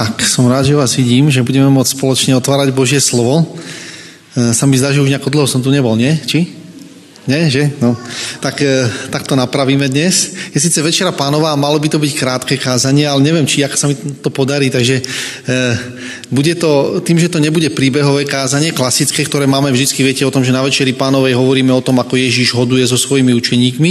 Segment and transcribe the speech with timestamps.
[0.00, 3.44] Tak, som rád, že vás vidím, že budeme môcť spoločne otvárať Božie slovo.
[4.32, 6.16] E, sa mi zdá, že už nejako dlho som tu nebol, nie?
[6.24, 6.56] Či?
[7.28, 7.68] Nie, že?
[7.84, 7.92] No.
[8.40, 10.32] Tak, e, tak to napravíme dnes.
[10.56, 13.92] Je síce Večera pánová malo by to byť krátke kázanie, ale neviem, či ako sa
[13.92, 13.94] mi
[14.24, 15.56] to podarí, takže e,
[16.32, 20.40] bude to, tým, že to nebude príbehové kázanie, klasické, ktoré máme vždy, viete o tom,
[20.40, 23.90] že na Večeri pánovej hovoríme o tom, ako Ježiš hoduje so svojimi učeníkmi.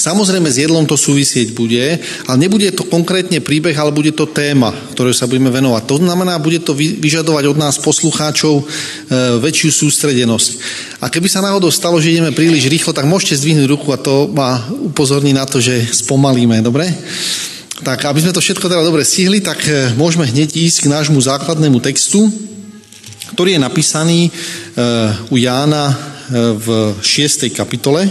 [0.00, 4.72] Samozrejme s jedlom to súvisieť bude, ale nebude to konkrétne príbeh, ale bude to téma,
[4.96, 5.82] ktoré sa budeme venovať.
[5.84, 8.64] To znamená, bude to vyžadovať od nás poslucháčov e,
[9.44, 10.50] väčšiu sústredenosť.
[11.04, 14.32] A keby sa náhodou stalo, že ideme príliš rýchlo, tak môžete zdvihnúť ruku a to
[14.32, 16.88] ma upozorní na to, že spomalíme, dobre?
[17.84, 21.20] Tak aby sme to všetko teda dobre stihli, tak e, môžeme hneď ísť k nášmu
[21.20, 22.24] základnému textu,
[23.36, 24.30] ktorý je napísaný e,
[25.28, 25.94] u Jána e,
[26.56, 27.52] v 6.
[27.52, 28.08] kapitole.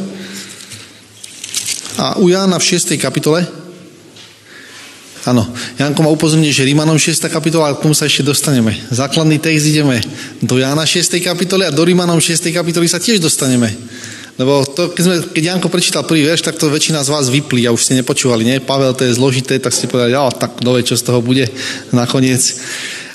[1.99, 2.95] A u Jána v 6.
[2.95, 3.43] kapitole
[5.27, 5.43] Áno,
[5.75, 7.27] Janko ma upozorní, že Rímanom 6.
[7.27, 8.71] kapitola, ale k tomu sa ešte dostaneme.
[8.87, 9.99] Základný text ideme
[10.39, 11.19] do Jána 6.
[11.19, 12.39] kapitoly a do Rímanom 6.
[12.55, 13.67] kapitoly sa tiež dostaneme.
[14.39, 17.67] Lebo to, keď, sme, keď Janko prečítal prvý verš, tak to väčšina z vás vyplí
[17.67, 18.63] a už ste nepočúvali, nie?
[18.63, 21.43] Pavel, to je zložité, tak ste povedali, ja, tak dove, čo z toho bude
[21.91, 22.39] nakoniec.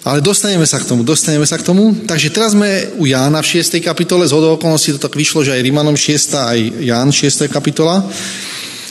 [0.05, 1.97] Ale dostaneme sa k tomu, dostaneme sa k tomu.
[2.05, 3.81] Takže teraz sme u Jána v 6.
[3.81, 6.37] kapitole, z okolností to tak vyšlo, že aj Rimanom 6.
[6.37, 7.49] aj Ján 6.
[7.49, 8.05] kapitola.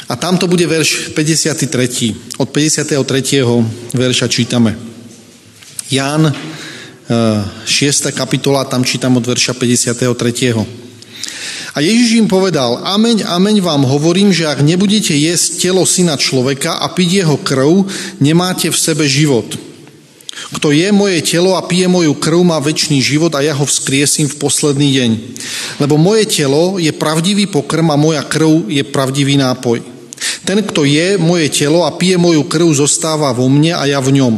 [0.09, 2.37] A tam to bude verš 53.
[2.37, 3.95] Od 53.
[3.95, 4.75] verša čítame.
[5.91, 6.33] Ján
[7.65, 8.09] 6.
[8.09, 10.65] Eh, kapitola, tam čítam od verša 53.
[11.73, 16.77] A Ježiš im povedal, ameň, ameň vám hovorím, že ak nebudete jesť telo syna človeka
[16.77, 17.89] a piť jeho krv,
[18.21, 19.57] nemáte v sebe život.
[20.53, 24.29] Kto je moje telo a pije moju krv, má väčší život a ja ho vzkriesím
[24.29, 25.11] v posledný deň.
[25.81, 29.92] Lebo moje telo je pravdivý pokrm a moja krv je pravdivý nápoj.
[30.43, 34.19] Ten, kto je moje telo a pije moju krv, zostáva vo mne a ja v
[34.19, 34.35] ňom.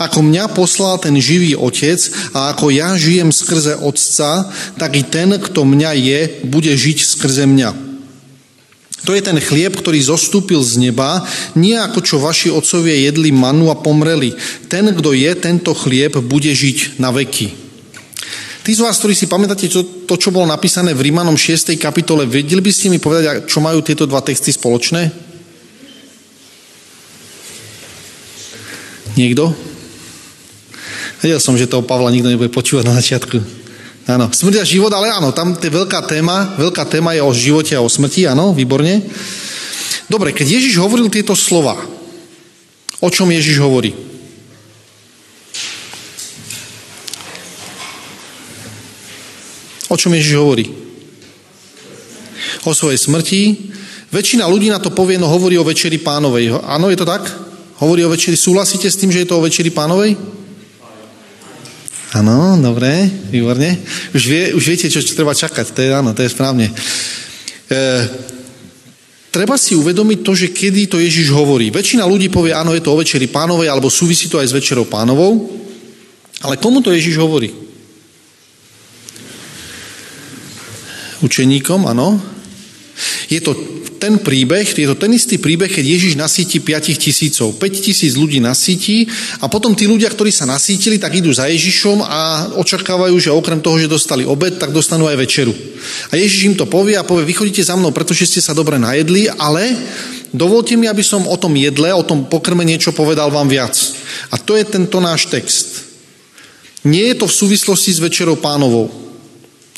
[0.00, 2.00] Ako mňa poslal ten živý otec
[2.32, 7.44] a ako ja žijem skrze otca, tak i ten, kto mňa je, bude žiť skrze
[7.44, 7.70] mňa.
[9.06, 11.22] To je ten chlieb, ktorý zostúpil z neba,
[11.54, 14.34] nie ako čo vaši otcovie jedli manu a pomreli.
[14.66, 17.65] Ten, kto je tento chlieb, bude žiť na veky.
[18.66, 21.78] Tí z vás, ktorí si pamätáte to, to, čo bolo napísané v Rímanom 6.
[21.78, 25.06] kapitole, vedeli by ste mi povedať, čo majú tieto dva texty spoločné?
[29.14, 29.54] Niekto?
[31.22, 33.38] Vedel som, že toho Pavla nikto nebude počúvať na začiatku.
[34.10, 37.78] Áno, smrť a život, ale áno, tam je veľká téma, veľká téma je o živote
[37.78, 38.98] a o smrti, áno, výborne.
[40.10, 41.78] Dobre, keď Ježiš hovoril tieto slova,
[42.98, 43.94] o čom Ježiš hovorí?
[49.96, 50.68] O čom Ježiš hovorí?
[52.68, 53.72] O svojej smrti.
[54.12, 56.52] Väčšina ľudí na to povie, no hovorí o večeri pánovej.
[56.68, 57.24] Áno, je to tak?
[57.80, 58.36] Hovorí o večeri.
[58.36, 60.20] Súhlasíte s tým, že je to o večeri pánovej?
[62.12, 63.80] Áno, dobre, výborne.
[64.12, 66.68] Už, vie, už viete, čo, treba čakať, to je áno, to je správne.
[66.68, 67.82] E,
[69.32, 71.72] treba si uvedomiť to, že kedy to Ježiš hovorí.
[71.72, 74.84] Väčšina ľudí povie, áno, je to o večeri pánovej, alebo súvisí to aj s večerou
[74.84, 75.56] pánovou,
[76.44, 77.65] ale komu to Ježiš hovorí?
[81.26, 82.22] Učeníkom, áno.
[83.26, 83.52] Je to
[83.96, 87.58] ten príbeh, je to ten istý príbeh, keď Ježiš nasíti 5 tisícov.
[87.58, 89.08] 5 tisíc ľudí nasíti
[89.42, 92.20] a potom tí ľudia, ktorí sa nasítili, tak idú za Ježišom a
[92.60, 95.50] očakávajú, že okrem toho, že dostali obed, tak dostanú aj večeru.
[96.12, 99.26] A Ježiš im to povie a povie, vychodíte za mnou, pretože ste sa dobre najedli,
[99.26, 99.74] ale
[100.30, 103.74] dovolte mi, aby som o tom jedle, o tom pokrme niečo povedal vám viac.
[104.30, 105.88] A to je tento náš text.
[106.86, 109.05] Nie je to v súvislosti s Večerou pánovou.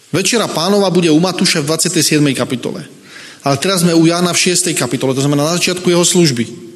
[0.09, 2.21] Večera pánova bude u Matúša v 27.
[2.33, 2.81] kapitole.
[3.45, 4.73] Ale teraz sme u Jána v 6.
[4.73, 6.69] kapitole, to znamená na začiatku jeho služby.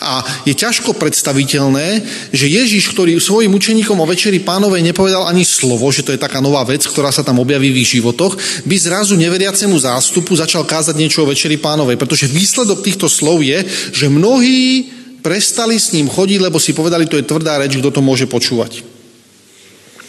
[0.00, 2.00] A je ťažko predstaviteľné,
[2.30, 6.38] že Ježiš, ktorý svojim učeníkom o večeri pánovej nepovedal ani slovo, že to je taká
[6.38, 10.94] nová vec, ktorá sa tam objaví v ich životoch, by zrazu neveriacemu zástupu začal kázať
[10.94, 11.98] niečo o večeri pánovej.
[11.98, 14.88] Pretože výsledok týchto slov je, že mnohí
[15.20, 18.93] prestali s ním chodiť, lebo si povedali, to je tvrdá reč, kto to môže počúvať.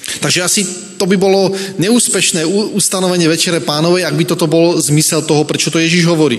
[0.06, 0.62] Takže asi
[1.02, 1.50] to by bolo
[1.82, 2.46] neúspešné
[2.78, 6.38] ustanovenie Večere pánovej, ak by toto bol zmysel toho, prečo to Ježiš hovorí.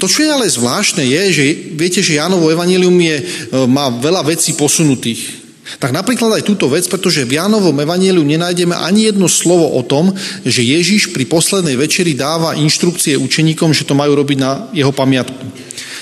[0.00, 1.44] To, čo je ale zvláštne, je, že
[1.76, 3.24] viete, že Jánovo evanílium je, e,
[3.68, 5.40] má veľa vecí posunutých.
[5.76, 10.10] Tak napríklad aj túto vec, pretože v Jánovom evaníliu nenájdeme ani jedno slovo o tom,
[10.42, 15.44] že Ježiš pri poslednej večeri dáva inštrukcie učeníkom, že to majú robiť na jeho pamiatku.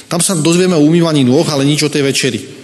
[0.09, 2.58] Tam sa dozvieme o umývaní nôh, ale nič o tej večeri.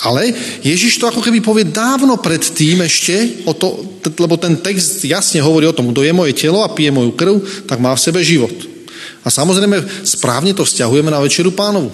[0.00, 0.32] Ale
[0.64, 5.44] Ježiš to ako keby povie dávno pred tým ešte, o to, lebo ten text jasne
[5.44, 7.36] hovorí o tom, kto je moje telo a pije moju krv,
[7.68, 8.52] tak má v sebe život.
[9.20, 9.76] A samozrejme
[10.08, 11.92] správne to vzťahujeme na Večeru pánovu.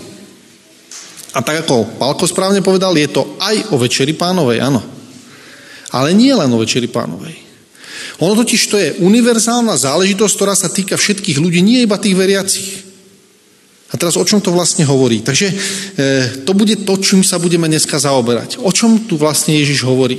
[1.35, 4.81] A tak ako Palko správne povedal, je to aj o Večeri pánovej, áno.
[5.91, 7.35] Ale nie len o Večeri pánovej.
[8.23, 12.86] Ono totiž to je univerzálna záležitosť, ktorá sa týka všetkých ľudí, nie iba tých veriacich.
[13.87, 15.23] A teraz o čom to vlastne hovorí?
[15.23, 15.55] Takže e,
[16.43, 18.59] to bude to, čím sa budeme dneska zaoberať.
[18.59, 20.19] O čom tu vlastne Ježiš hovorí?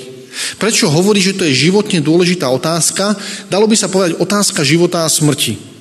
[0.55, 3.17] Prečo hovorí, že to je životne dôležitá otázka?
[3.51, 5.77] Dalo by sa povedať otázka života a smrti.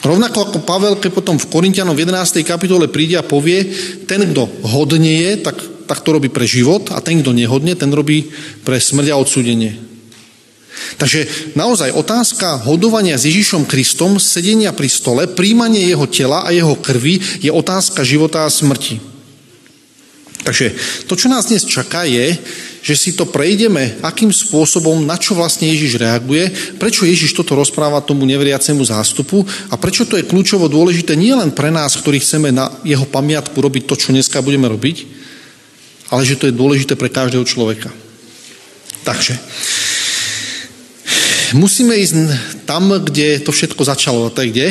[0.00, 2.40] Rovnako ako Pavel, keď potom v Korintianom v 11.
[2.40, 3.68] kapitole príde a povie,
[4.08, 7.92] ten, kto hodne je, tak, tak to robí pre život a ten, kto nehodne, ten
[7.92, 8.32] robí
[8.64, 9.76] pre smrť a odsúdenie.
[10.96, 16.76] Takže naozaj otázka hodovania s Ježišom Kristom, sedenia pri stole, príjmanie jeho tela a jeho
[16.76, 19.10] krvi je otázka života a smrti.
[20.40, 20.72] Takže
[21.04, 22.32] to, čo nás dnes čaká, je,
[22.80, 26.48] že si to prejdeme, akým spôsobom, na čo vlastne Ježiš reaguje,
[26.80, 31.52] prečo Ježiš toto rozpráva tomu neveriacemu zástupu a prečo to je kľúčovo dôležité nie len
[31.52, 34.96] pre nás, ktorí chceme na jeho pamiatku robiť to, čo dneska budeme robiť,
[36.08, 37.92] ale že to je dôležité pre každého človeka.
[39.04, 39.36] Takže,
[41.56, 42.14] musíme ísť
[42.68, 44.30] tam, kde to všetko začalo.
[44.30, 44.68] To je kde?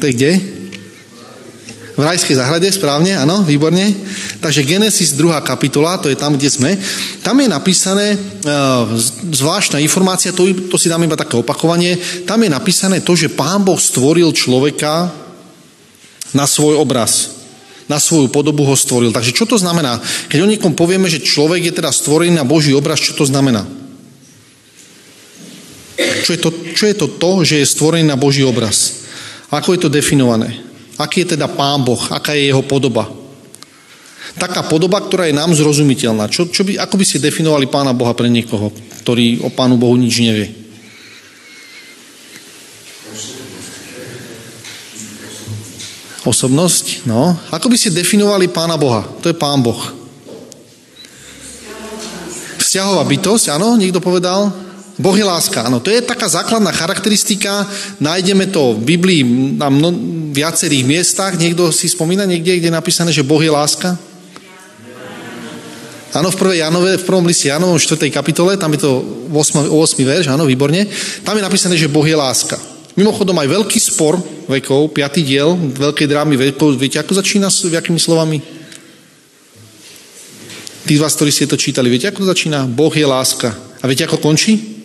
[0.00, 0.32] To je kde?
[2.00, 3.92] V rajskej zahrade, správne, áno, výborne.
[4.40, 5.36] Takže Genesis 2.
[5.44, 6.70] kapitola, to je tam, kde sme.
[7.20, 8.88] Tam je napísané, uh,
[9.28, 13.60] zvláštna informácia, to, to si dám iba také opakovanie, tam je napísané to, že Pán
[13.60, 15.12] Boh stvoril človeka
[16.32, 17.40] na svoj obraz
[17.90, 19.10] na svoju podobu ho stvoril.
[19.10, 19.98] Takže čo to znamená?
[20.30, 23.66] Keď o niekom povieme, že človek je teda stvorený na Boží obraz, čo to znamená?
[26.20, 29.06] Čo je to, čo je to, to že je stvorený na Boží obraz?
[29.50, 30.62] Ako je to definované?
[31.00, 32.00] Aký je teda Pán Boh?
[32.12, 33.08] Aká je jeho podoba?
[34.38, 36.30] Taká podoba, ktorá je nám zrozumiteľná.
[36.30, 38.70] Čo, čo by, ako by ste definovali Pána Boha pre niekoho,
[39.02, 40.48] ktorý o Pánu Bohu nič nevie?
[46.20, 47.32] Osobnosť, no.
[47.48, 49.02] Ako by ste definovali Pána Boha?
[49.24, 49.80] To je Pán Boh.
[52.60, 54.69] Vzťahová bytosť, áno, niekto povedal?
[55.00, 55.80] Boh je láska, áno.
[55.80, 57.64] To je taká základná charakteristika.
[57.96, 59.22] Nájdeme to v Biblii
[59.56, 59.88] na mno,
[60.36, 61.40] viacerých miestach.
[61.40, 63.96] Niekto si spomína niekde, kde je napísané, že Boh je láska?
[66.10, 66.66] Áno, v 1.
[66.66, 68.10] Janove, v prvom liste Janovom, 4.
[68.10, 68.98] kapitole, tam je to
[69.30, 70.04] 8, 8.
[70.04, 70.84] verš, áno, výborne.
[71.22, 72.58] Tam je napísané, že Boh je láska.
[72.98, 74.18] Mimochodom aj veľký spor
[74.50, 75.22] vekov, 5.
[75.22, 78.42] diel veľkej drámy vekov, viete, ako začína s akými slovami?
[80.82, 82.66] Tí z vás, ktorí ste to čítali, viete, ako to začína?
[82.66, 83.54] Boh je láska.
[83.78, 84.79] A viete, ako končí?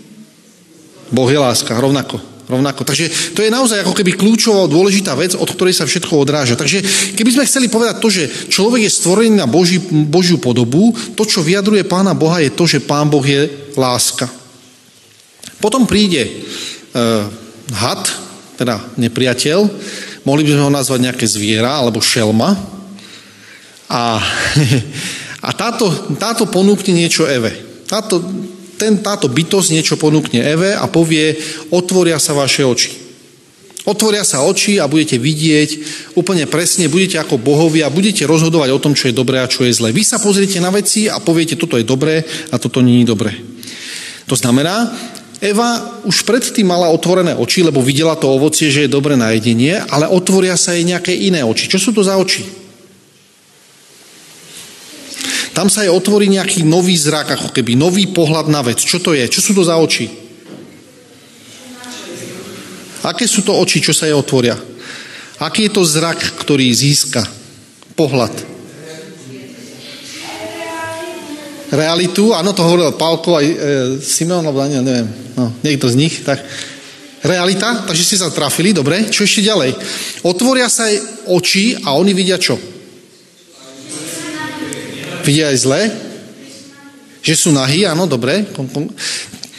[1.12, 2.86] Boh je láska, rovnako rovnako.
[2.86, 6.56] Takže to je naozaj ako keby kľúčová dôležitá vec, od ktorej sa všetko odráža.
[6.58, 6.82] Takže
[7.18, 11.42] keby sme chceli povedať to, že človek je stvorený na Boží, Božiu podobu, to, čo
[11.42, 14.30] vyjadruje Pána Boha, je to, že Pán Boh je láska.
[15.58, 16.22] Potom príde
[16.94, 17.26] uh,
[17.74, 18.06] had,
[18.56, 19.60] teda nepriateľ,
[20.24, 22.54] mohli by sme ho nazvať nejaké zviera alebo šelma.
[23.90, 24.22] A,
[25.48, 27.54] a táto, táto ponúkne niečo Eve.
[27.86, 28.22] Táto,
[28.76, 31.36] ten, táto bytosť niečo ponúkne Eve a povie,
[31.72, 33.06] otvoria sa vaše oči.
[33.86, 35.70] Otvoria sa oči a budete vidieť
[36.18, 39.78] úplne presne, budete ako bohovia, budete rozhodovať o tom, čo je dobré a čo je
[39.78, 39.94] zlé.
[39.94, 43.32] Vy sa pozriete na veci a poviete, toto je dobré a toto nie je dobré.
[44.26, 44.90] To znamená,
[45.38, 49.78] Eva už predtým mala otvorené oči, lebo videla to ovocie, že je dobré na jedenie,
[49.78, 51.70] ale otvoria sa jej nejaké iné oči.
[51.70, 52.65] Čo sú to za oči?
[55.56, 58.84] Tam sa jej otvorí nejaký nový zrak, ako keby nový pohľad na vec.
[58.84, 59.24] Čo to je?
[59.32, 60.12] Čo sú to za oči?
[63.08, 64.60] Aké sú to oči, čo sa jej otvoria?
[65.40, 67.24] Aký je to zrak, ktorý získa?
[67.96, 68.36] Pohľad.
[71.72, 73.56] Realitu, áno, to hovoril Pálko aj e,
[74.04, 75.08] Simeon, alebo ani, neviem,
[75.40, 76.40] no, niekto z nich, tak
[77.26, 79.74] realita, takže ste sa trafili, dobre, čo ešte ďalej?
[80.24, 82.75] Otvoria sa jej oči a oni vidia čo?
[85.26, 85.82] Vidia aj zle?
[87.26, 88.46] Že sú nahý, áno, dobre.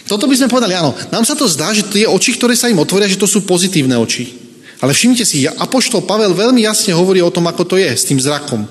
[0.06, 0.94] Toto by sme povedali, áno.
[1.11, 3.99] Nám sa to zdá, že tie oči, ktoré sa im otvoria, že to sú pozitívne
[3.99, 4.46] oči.
[4.78, 8.23] Ale všimnite si, Apoštol Pavel veľmi jasne hovorí o tom, ako to je s tým
[8.23, 8.62] zrakom.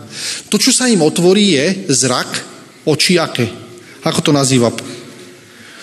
[0.47, 2.29] To, čo sa im otvorí, je zrak,
[2.87, 3.51] oči aké?
[4.05, 4.71] Ako to nazýva?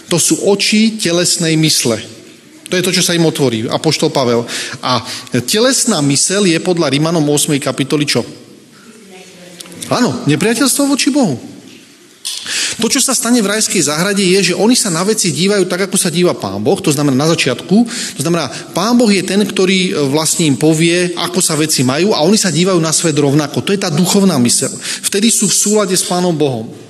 [0.08, 2.00] To sú oči telesnej mysle.
[2.70, 3.68] To je to, čo sa im otvorí.
[3.68, 4.48] Apoštol Pavel.
[4.80, 5.04] A
[5.44, 7.52] telesná mysel je podľa Rímanom 8.
[7.60, 8.24] kapitoly čo?
[9.92, 11.36] Áno, nepriateľstvo voči Bohu.
[12.80, 15.86] To, čo sa stane v rajskej záhrade, je, že oni sa na veci dívajú tak,
[15.86, 17.76] ako sa díva Pán Boh, to znamená na začiatku.
[18.18, 22.16] To znamená, Pán Boh je ten, ktorý e, vlastne im povie, ako sa veci majú
[22.16, 23.62] a oni sa dívajú na svet rovnako.
[23.62, 24.72] To je tá duchovná mysel.
[25.06, 26.81] Vtedy sú v súlade s Pánom Bohom.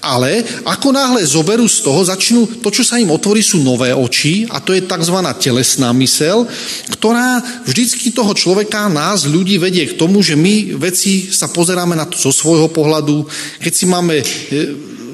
[0.00, 4.48] Ale ako náhle zoberú z toho, začnú, to, čo sa im otvorí, sú nové oči
[4.48, 5.16] a to je tzv.
[5.40, 6.48] telesná mysel,
[6.92, 12.08] ktorá vždycky toho človeka, nás, ľudí vedie k tomu, že my veci sa pozeráme na
[12.08, 13.26] to zo svojho pohľadu.
[13.60, 14.24] Keď si máme e,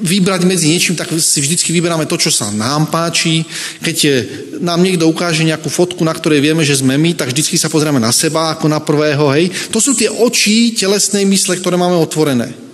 [0.01, 3.45] vybrať medzi niečím, tak si vždycky vyberáme to, čo sa nám páči.
[3.85, 4.15] Keď je,
[4.59, 8.01] nám niekto ukáže nejakú fotku, na ktorej vieme, že sme my, tak vždycky sa pozrieme
[8.01, 9.29] na seba ako na prvého.
[9.31, 9.53] Hej.
[9.69, 12.70] To sú tie oči telesnej mysle, ktoré máme otvorené.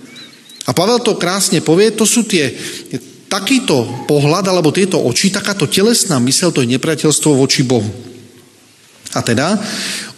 [0.68, 2.52] A Pavel to krásne povie, to sú tie,
[3.28, 7.88] takýto pohľad alebo tieto oči, takáto telesná mysel, to je nepriateľstvo voči Bohu.
[9.16, 9.56] A teda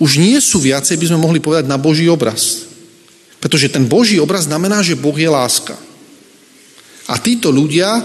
[0.02, 2.66] už nie sú viacej, by sme mohli povedať, na Boží obraz.
[3.38, 5.78] Pretože ten Boží obraz znamená, že Boh je láska.
[7.07, 8.02] A títo ľudia, e,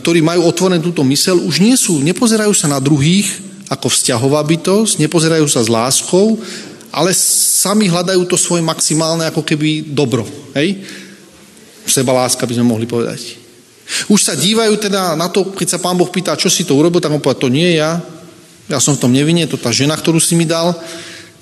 [0.00, 3.28] ktorí majú otvorenú túto mysel, už nie sú, nepozerajú sa na druhých
[3.68, 6.40] ako vzťahová bytosť, nepozerajú sa s láskou,
[6.88, 10.24] ale sami hľadajú to svoje maximálne ako keby dobro.
[10.56, 10.80] Hej?
[11.86, 13.46] Seba láska by sme mohli povedať.
[14.10, 16.98] Už sa dívajú teda na to, keď sa pán Boh pýta, čo si to urobil,
[16.98, 18.02] tak on povedal, to nie je ja,
[18.66, 20.74] ja som v tom nevinne, to tá žena, ktorú si mi dal,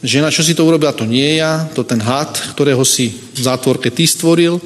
[0.05, 3.41] žena, čo si to urobila, to nie je ja, to ten had, ktorého si v
[3.41, 4.61] zátvorke ty stvoril.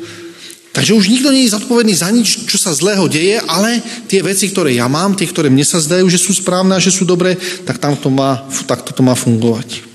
[0.74, 4.50] Takže už nikto nie je zodpovedný za nič, čo sa zlého deje, ale tie veci,
[4.50, 7.34] ktoré ja mám, tie, ktoré mne sa zdajú, že sú správne a že sú dobré,
[7.66, 9.86] tak tam to má, takto to má fungovať.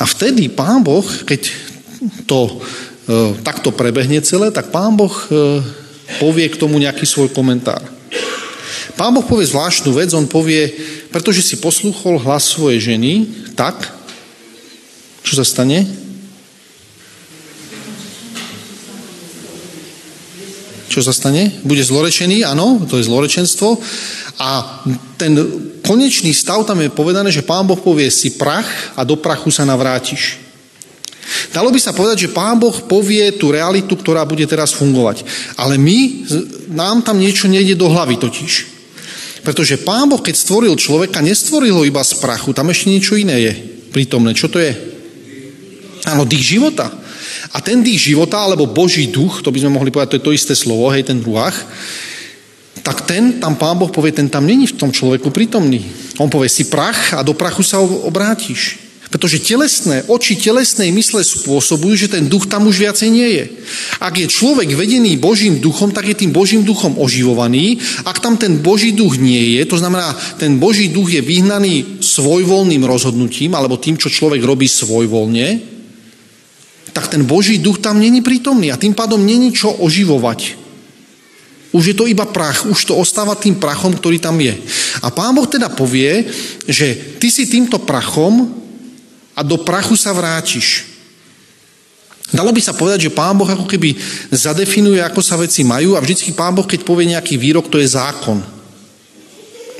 [0.00, 1.52] A vtedy pán Boh, keď
[2.24, 2.60] to
[3.42, 5.60] takto prebehne celé, tak pán Boh e,
[6.22, 7.82] povie k tomu nejaký svoj komentár.
[8.94, 10.70] Pán Boh povie zvláštnu vec, on povie,
[11.08, 13.26] pretože si poslúchol hlas svojej ženy,
[13.56, 13.88] tak,
[15.24, 15.88] čo sa stane?
[20.90, 21.54] Čo sa stane?
[21.62, 23.78] Bude zlorečený, áno, to je zlorečenstvo.
[24.42, 24.82] A
[25.14, 25.38] ten
[25.86, 28.66] konečný stav tam je povedané, že pán Boh povie si prach
[28.98, 30.49] a do prachu sa navrátiš.
[31.54, 35.22] Dalo by sa povedať, že Pán Boh povie tú realitu, ktorá bude teraz fungovať.
[35.54, 36.26] Ale my,
[36.74, 38.52] nám tam niečo nejde do hlavy totiž.
[39.40, 43.36] Pretože Pán Boh, keď stvoril človeka, nestvoril ho iba z prachu, tam ešte niečo iné
[43.40, 43.52] je
[43.90, 44.36] prítomné.
[44.36, 44.72] Čo to je?
[46.06, 46.92] Áno, dých života.
[47.50, 50.36] A ten dých života, alebo Boží duch, to by sme mohli povedať, to je to
[50.36, 51.56] isté slovo, hej, ten ruach,
[52.80, 55.84] tak ten, tam Pán Boh povie, ten tam není v tom človeku prítomný.
[56.16, 58.89] On povie si prach a do prachu sa obrátiš.
[59.10, 63.44] Pretože telesné, oči telesnej mysle spôsobujú, že ten duch tam už viacej nie je.
[63.98, 67.82] Ak je človek vedený Božím duchom, tak je tým Božím duchom oživovaný.
[68.06, 72.86] Ak tam ten Boží duch nie je, to znamená, ten Boží duch je vyhnaný svojvoľným
[72.86, 75.48] rozhodnutím, alebo tým, čo človek robí svojvoľne,
[76.94, 80.54] tak ten Boží duch tam není prítomný a tým pádom není čo oživovať.
[81.74, 84.54] Už je to iba prach, už to ostáva tým prachom, ktorý tam je.
[85.02, 86.30] A pán Boh teda povie,
[86.66, 88.60] že ty si týmto prachom
[89.40, 90.84] a do prachu sa vrátiš.
[92.28, 93.96] Dalo by sa povedať, že Pán Boh ako keby
[94.28, 97.88] zadefinuje, ako sa veci majú a vždycky Pán Boh, keď povie nejaký výrok, to je
[97.88, 98.44] zákon.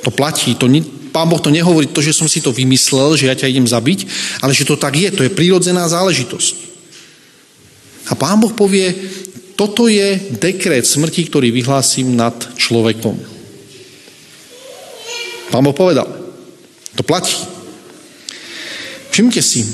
[0.02, 0.56] To platí.
[0.56, 0.80] To ne,
[1.12, 4.08] Pán Boh to nehovorí to, že som si to vymyslel, že ja ťa idem zabiť,
[4.40, 5.12] ale že to tak je.
[5.12, 6.72] To je prírodzená záležitosť.
[8.10, 8.96] A Pán Boh povie,
[9.54, 13.14] toto je dekret smrti, ktorý vyhlásim nad človekom.
[15.52, 16.08] Pán Boh povedal.
[16.96, 17.59] To platí.
[19.10, 19.66] Všimte si,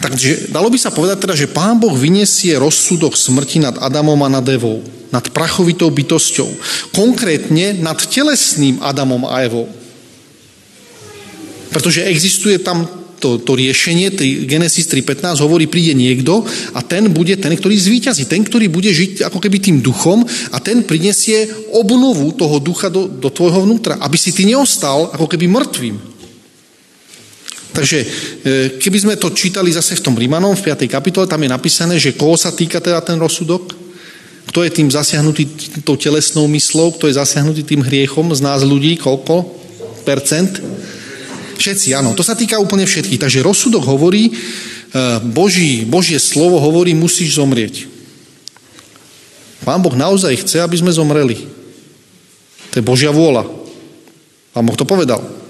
[0.00, 4.32] takže dalo by sa povedať teda, že Pán Boh vyniesie rozsudok smrti nad Adamom a
[4.32, 4.80] nad Evou,
[5.12, 6.48] nad prachovitou bytosťou,
[6.96, 9.68] konkrétne nad telesným Adamom a Evou.
[11.68, 12.86] Pretože existuje tam
[13.24, 14.12] to, to riešenie,
[14.44, 16.44] Genesis 3.15 hovorí, príde niekto
[16.76, 20.60] a ten bude ten, ktorý zvíťazí, ten, ktorý bude žiť ako keby tým duchom a
[20.60, 25.48] ten prinesie obnovu toho ducha do, do tvojho vnútra, aby si ty neostal ako keby
[25.48, 26.13] mŕtvým.
[27.74, 28.06] Takže e,
[28.78, 30.86] keby sme to čítali zase v tom Rímanom, v 5.
[30.86, 33.74] kapitole, tam je napísané, že koho sa týka teda ten rozsudok?
[34.46, 35.42] Kto je tým zasiahnutý
[35.82, 36.94] tou telesnou myslou?
[36.94, 38.94] Kto je zasiahnutý tým hriechom z nás ľudí?
[39.02, 39.42] Koľko?
[40.06, 40.62] Percent?
[41.58, 42.14] Všetci, áno.
[42.14, 43.18] To sa týka úplne všetkých.
[43.18, 44.32] Takže rozsudok hovorí, e,
[45.34, 47.90] Boží, Božie slovo hovorí, musíš zomrieť.
[49.66, 51.42] Pán Boh naozaj chce, aby sme zomreli.
[52.70, 53.50] To je Božia vôľa.
[54.54, 55.43] Pán Boh to povedal.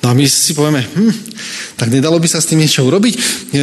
[0.00, 1.14] No a my si povieme, hm,
[1.76, 3.14] tak nedalo by sa s tým niečo urobiť?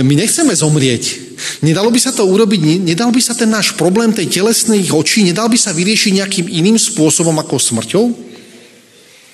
[0.05, 1.27] My nechceme zomrieť.
[1.65, 5.49] Nedalo by sa to urobiť, nedal by sa ten náš problém tej telesnej očí, nedal
[5.49, 8.05] by sa vyriešiť nejakým iným spôsobom ako smrťou?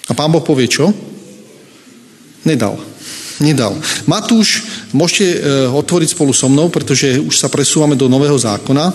[0.07, 0.91] A pán Boh povie čo?
[2.43, 2.75] Nedal.
[3.39, 3.75] Nedal.
[4.07, 4.63] Matúš,
[4.95, 5.37] môžete e,
[5.71, 8.91] otvoriť spolu so mnou, pretože už sa presúvame do Nového zákona.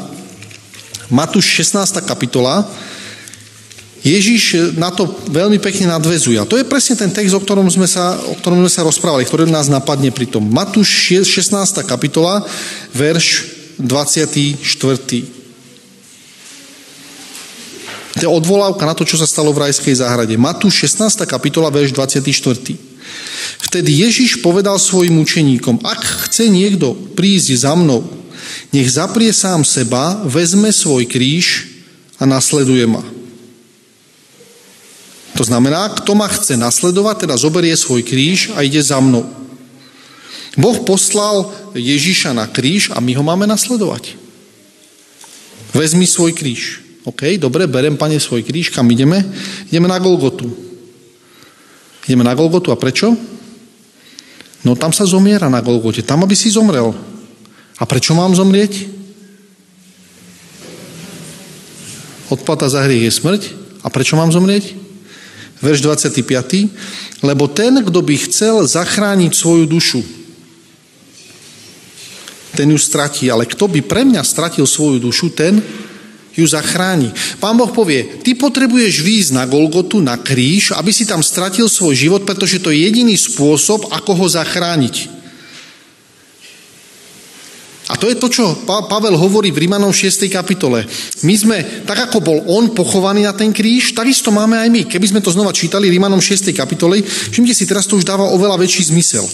[1.09, 2.05] Matúš 16.
[2.05, 2.65] kapitola,
[4.07, 6.39] Ježiš na to veľmi pekne nadvezuje.
[6.39, 9.27] A to je presne ten text, o ktorom sme sa, o ktorom sme sa rozprávali,
[9.27, 10.47] ktorý nás napadne pri tom.
[10.47, 11.83] Matúš 16.
[11.83, 12.47] kapitola,
[12.95, 13.51] verš
[13.83, 15.39] 24.
[18.19, 20.35] To je odvolávka na to, čo sa stalo v rajskej záhrade.
[20.39, 21.27] Matúš 16.
[21.27, 22.75] kapitola, verš 24.
[23.69, 28.07] Vtedy Ježiš povedal svojim učeníkom, ak chce niekto prísť za mnou,
[28.71, 31.67] nech zaprie sám seba, vezme svoj kríž
[32.19, 33.18] a nasleduje ma.
[35.39, 39.23] To znamená, kto ma chce nasledovať, teda zoberie svoj kríž a ide za mnou.
[40.59, 44.19] Boh poslal Ježiša na kríž a my ho máme nasledovať.
[45.71, 46.83] Vezmi svoj kríž.
[47.07, 48.75] OK, dobre, berem, pane, svoj kríž.
[48.75, 49.23] Kam ideme?
[49.71, 50.51] Ideme na Golgotu.
[52.11, 52.75] Ideme na Golgotu.
[52.75, 53.15] A prečo?
[54.67, 56.03] No tam sa zomiera na Golgote.
[56.03, 56.91] Tam, aby si zomrel.
[57.79, 58.91] A prečo mám zomrieť?
[62.27, 63.43] Odplata za hriech je smrť.
[63.87, 64.88] A prečo mám zomrieť?
[65.59, 67.23] Verš 25.
[67.27, 70.01] Lebo ten, kto by chcel zachrániť svoju dušu,
[72.55, 73.31] ten ju stratí.
[73.31, 75.63] Ale kto by pre mňa stratil svoju dušu, ten
[76.39, 77.11] ju zachráni.
[77.43, 81.99] Pán Boh povie, ty potrebuješ výjsť na Golgotu, na kríž, aby si tam stratil svoj
[81.99, 85.18] život, pretože to je jediný spôsob, ako ho zachrániť.
[87.99, 90.31] To je to, čo Pavel hovorí v Rímanom 6.
[90.31, 90.87] kapitole.
[91.27, 94.83] My sme, tak ako bol on pochovaný na ten kríž, takisto máme aj my.
[94.87, 96.55] Keby sme to znova čítali Rímanom 6.
[96.55, 99.27] kapitole, všimte si, teraz to už dáva oveľa väčší zmysel.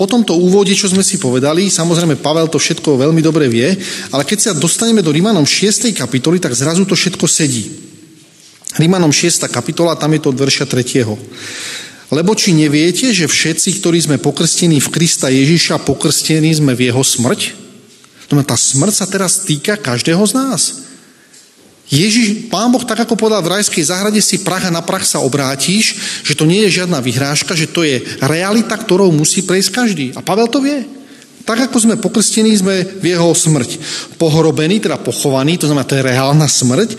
[0.00, 3.68] Po tomto úvode, čo sme si povedali, samozrejme Pavel to všetko veľmi dobre vie,
[4.08, 5.92] ale keď sa dostaneme do Rímanom 6.
[5.92, 7.68] kapitoly, tak zrazu to všetko sedí.
[8.80, 9.44] Rímanom 6.
[9.52, 12.16] kapitola, tam je to od verša 3.
[12.16, 17.02] Lebo či neviete, že všetci, ktorí sme pokrstení v Krista Ježiša, pokrstení sme v jeho
[17.02, 17.65] smrť?
[18.30, 20.62] No tá smrť sa teraz týka každého z nás.
[21.86, 25.22] Ježiš, Pán Boh, tak ako povedal v rajskej záhrade, si prach a na prach sa
[25.22, 25.94] obrátiš,
[26.26, 30.06] že to nie je žiadna vyhrážka, že to je realita, ktorou musí prejsť každý.
[30.18, 30.82] A Pavel to vie.
[31.46, 33.78] Tak ako sme pokrstení, sme v jeho smrť.
[34.18, 36.98] Pohorobení, teda pochovaní, to znamená, to je reálna smrť.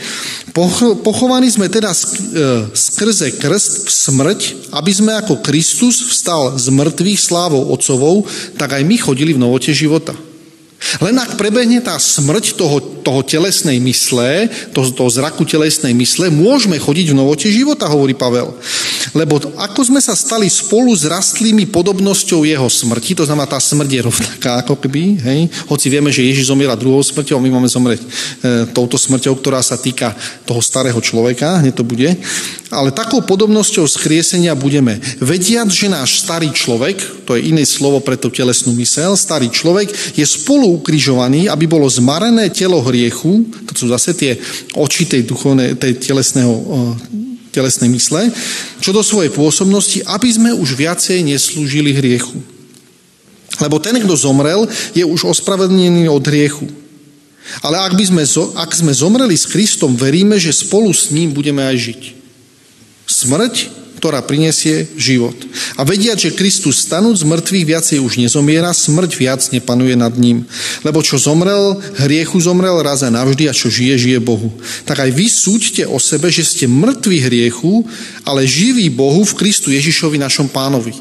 [1.03, 1.97] Pochovaní sme teda e,
[2.71, 4.39] skrze krst v smrť,
[4.71, 8.23] aby sme ako Kristus vstal z mŕtvych slávou Otcovou,
[8.55, 10.15] tak aj my chodili v novote života.
[11.01, 16.77] Len ak prebehne tá smrť toho, toho telesnej mysle, toho, toho zraku telesnej mysle, môžeme
[16.77, 18.53] chodiť v novote života, hovorí Pavel.
[19.17, 23.89] Lebo ako sme sa stali spolu s rastlými podobnosťou jeho smrti, to znamená, tá smrť
[23.89, 25.39] je rovnaká ako keby, hej?
[25.65, 28.07] hoci vieme, že Ježiš zomiera druhou smrťou, my máme zomrieť e,
[28.69, 30.13] touto smrťou, ktorá sa týka
[30.45, 32.09] toho starého človeka, hneď to bude.
[32.67, 34.99] Ale takou podobnosťou skriesenia budeme.
[35.23, 39.87] Vediať, že náš starý človek, to je iné slovo pre tú telesnú mysel, starý človek
[40.19, 44.35] je spolu ukrižovaný, aby bolo zmarené telo hriechu, to sú zase tie
[44.75, 46.53] oči tej, duchovnej, tej telesného,
[47.51, 48.29] telesnej mysle,
[48.83, 52.37] čo do svojej pôsobnosti, aby sme už viacej neslúžili hriechu.
[53.57, 56.69] Lebo ten, kto zomrel, je už ospravedlnený od hriechu.
[57.63, 58.23] Ale ak, by sme,
[58.59, 62.01] ak sme zomreli s Kristom, veríme, že spolu s ním budeme aj žiť.
[63.07, 63.55] Smrť,
[63.97, 65.33] ktorá prinesie život.
[65.75, 70.45] A vediať, že Kristus stanúť z mŕtvych viacej už nezomiera, smrť viac nepanuje nad ním.
[70.85, 74.53] Lebo čo zomrel, hriechu zomrel raz a navždy a čo žije, žije Bohu.
[74.85, 77.81] Tak aj vy súďte o sebe, že ste mŕtvi hriechu,
[78.21, 80.93] ale živí Bohu v Kristu Ježišovi našom pánovi.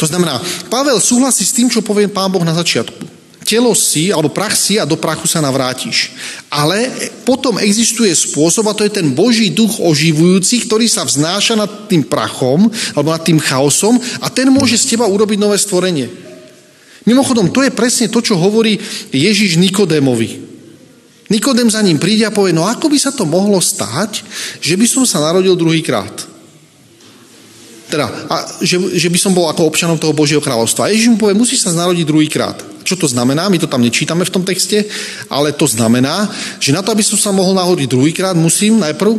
[0.00, 0.40] To znamená,
[0.72, 3.17] Pavel súhlasí s tým, čo povie pán Boh na začiatku
[3.48, 6.12] telo si, alebo prach si a do prachu sa navrátiš.
[6.52, 6.92] Ale
[7.24, 12.04] potom existuje spôsob, a to je ten Boží duch oživujúci, ktorý sa vznáša nad tým
[12.04, 16.12] prachom, alebo nad tým chaosom a ten môže z teba urobiť nové stvorenie.
[17.08, 18.76] Mimochodom, to je presne to, čo hovorí
[19.08, 20.44] Ježiš Nikodémovi.
[21.32, 24.24] Nikodém za ním príde a povie, no ako by sa to mohlo stať,
[24.60, 26.37] že by som sa narodil druhýkrát?
[27.88, 30.88] Teda, a že, že by som bol ako občanom toho Božieho kráľovstva.
[30.88, 32.56] A Ježiš mu povie, musíš sa narodiť druhýkrát.
[32.84, 33.48] Čo to znamená?
[33.48, 34.84] My to tam nečítame v tom texte,
[35.32, 36.28] ale to znamená,
[36.60, 39.16] že na to, aby som sa mohol nahodiť druhýkrát, musím najprv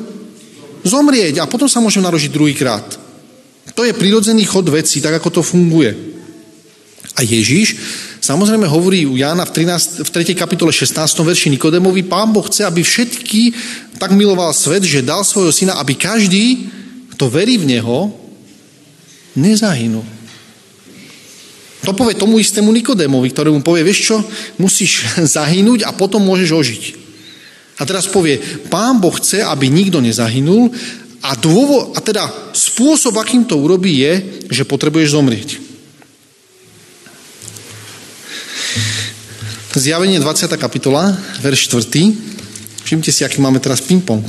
[0.85, 2.85] zomrieť a potom sa môžem narožiť druhýkrát.
[3.73, 5.91] To je prirodzený chod veci, tak ako to funguje.
[7.17, 7.73] A Ježiš
[8.21, 10.37] samozrejme hovorí u Jána v, 13, v 3.
[10.37, 10.93] kapitole 16.
[11.25, 13.53] verši Nikodemovi, pán Boh chce, aby všetky
[13.97, 16.69] tak miloval svet, že dal svojho syna, aby každý,
[17.17, 18.18] kto verí v Neho,
[19.37, 20.05] nezahynul.
[21.87, 24.15] To povie tomu istému Nikodémovi, ktorý mu povie, vieš čo,
[24.59, 26.83] musíš zahynúť a potom môžeš ožiť.
[27.79, 30.67] A teraz povie, pán Boh chce, aby nikto nezahynul
[31.23, 35.49] a, dôvo, a teda spôsob, akým to urobí, je, že potrebuješ zomrieť.
[39.79, 40.51] Zjavenie 20.
[40.59, 41.87] kapitola, verš 4.
[42.83, 44.27] Všimte si, aký máme teraz ping-pong.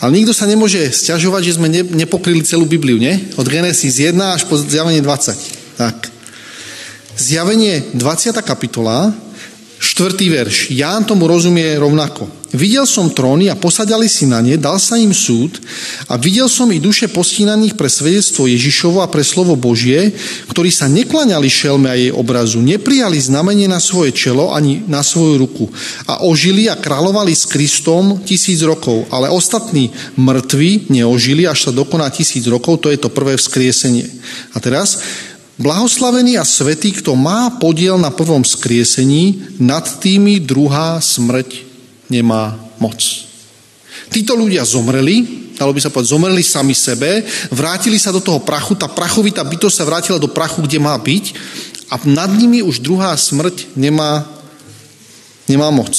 [0.00, 3.28] Ale nikto sa nemôže stiažovať, že sme nepokryli celú Bibliu, nie?
[3.36, 5.76] Od Genesis 1 až po zjavenie 20.
[5.76, 6.08] Tak.
[7.20, 8.32] Zjavenie 20.
[8.40, 9.29] kapitola, 4.
[9.80, 10.76] Štvrtý verš.
[10.76, 12.28] Ján tomu rozumie rovnako.
[12.50, 15.62] Videl som tróny a posadali si na ne, dal sa im súd
[16.10, 20.10] a videl som i duše postínaných pre svedectvo Ježišovo a pre slovo Božie,
[20.50, 25.38] ktorí sa neklaňali šelme a jej obrazu, neprijali znamenie na svoje čelo ani na svoju
[25.38, 25.70] ruku
[26.10, 32.10] a ožili a kráľovali s Kristom tisíc rokov, ale ostatní mŕtvi neožili, až sa dokoná
[32.10, 34.10] tisíc rokov, to je to prvé vzkriesenie.
[34.52, 34.98] A teraz
[35.60, 41.68] Blahoslavený a svetý, kto má podiel na prvom skriesení, nad tými druhá smrť
[42.08, 42.96] nemá moc.
[44.08, 48.72] Títo ľudia zomreli, dalo by sa povedať, zomreli sami sebe, vrátili sa do toho prachu,
[48.72, 51.24] tá prachovitá bytosť sa vrátila do prachu, kde má byť
[51.92, 54.24] a nad nimi už druhá smrť nemá,
[55.44, 55.92] nemá moc.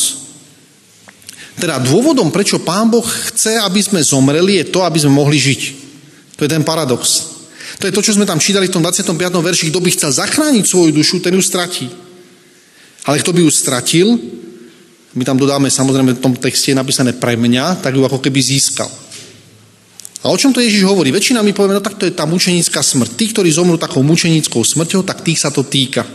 [1.62, 5.62] Teda dôvodom, prečo Pán Boh chce, aby sme zomreli, je to, aby sme mohli žiť.
[6.42, 7.30] To je ten paradox.
[7.80, 9.16] To je to, čo sme tam čítali v tom 25.
[9.16, 9.70] verši.
[9.72, 11.88] Kto by chcel zachrániť svoju dušu, ten ju stratí.
[13.06, 14.08] Ale kto by ju stratil,
[15.14, 18.40] my tam dodáme samozrejme v tom texte je napísané pre mňa, tak ju ako keby
[18.40, 18.88] získal.
[20.22, 21.10] A o čom to Ježiš hovorí?
[21.10, 23.18] Väčšina mi povie, no tak to je tá mučenická smrť.
[23.18, 26.06] Tí, ktorí zomrú takou mučenickou smrťou, tak tých sa to týka.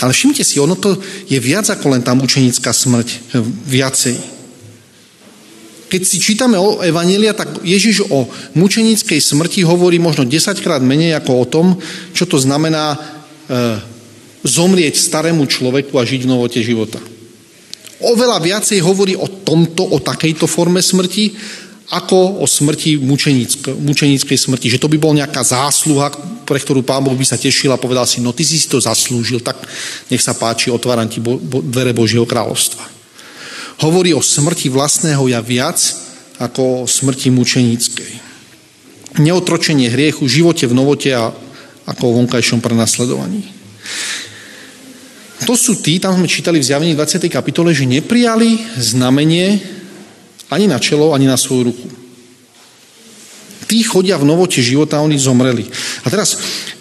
[0.00, 0.96] Ale všimte si, ono to
[1.28, 3.36] je viac ako len tá mučenická smrť.
[3.68, 4.37] Viacej.
[5.88, 11.16] Keď si čítame o Evanelia, tak Ježiš o mučenickej smrti hovorí možno 10 krát menej
[11.16, 11.66] ako o tom,
[12.12, 12.98] čo to znamená e,
[14.44, 17.00] zomrieť starému človeku a žiť v novote života.
[18.04, 21.34] Oveľa viacej hovorí o tomto, o takejto forme smrti,
[21.88, 23.00] ako o smrti
[23.80, 24.68] mučenickej smrti.
[24.68, 26.12] Že to by bol nejaká zásluha,
[26.44, 29.40] pre ktorú pán Boh by sa tešil a povedal si, no ty si to zaslúžil,
[29.40, 29.56] tak
[30.12, 32.97] nech sa páči, otváram ti bo, bo, dvere Božieho kráľovstva
[33.82, 35.78] hovorí o smrti vlastného ja viac
[36.38, 38.12] ako o smrti mučeníckej.
[39.18, 41.34] Neotročenie hriechu, živote v novote a
[41.88, 43.42] ako o vonkajšom prenasledovaní.
[45.46, 47.30] To sú tí, tam sme čítali v zjavení 20.
[47.30, 49.62] kapitole, že neprijali znamenie
[50.50, 51.86] ani na čelo, ani na svoju ruku.
[53.68, 55.64] Tí chodia v novote života, oni zomreli.
[56.02, 56.36] A teraz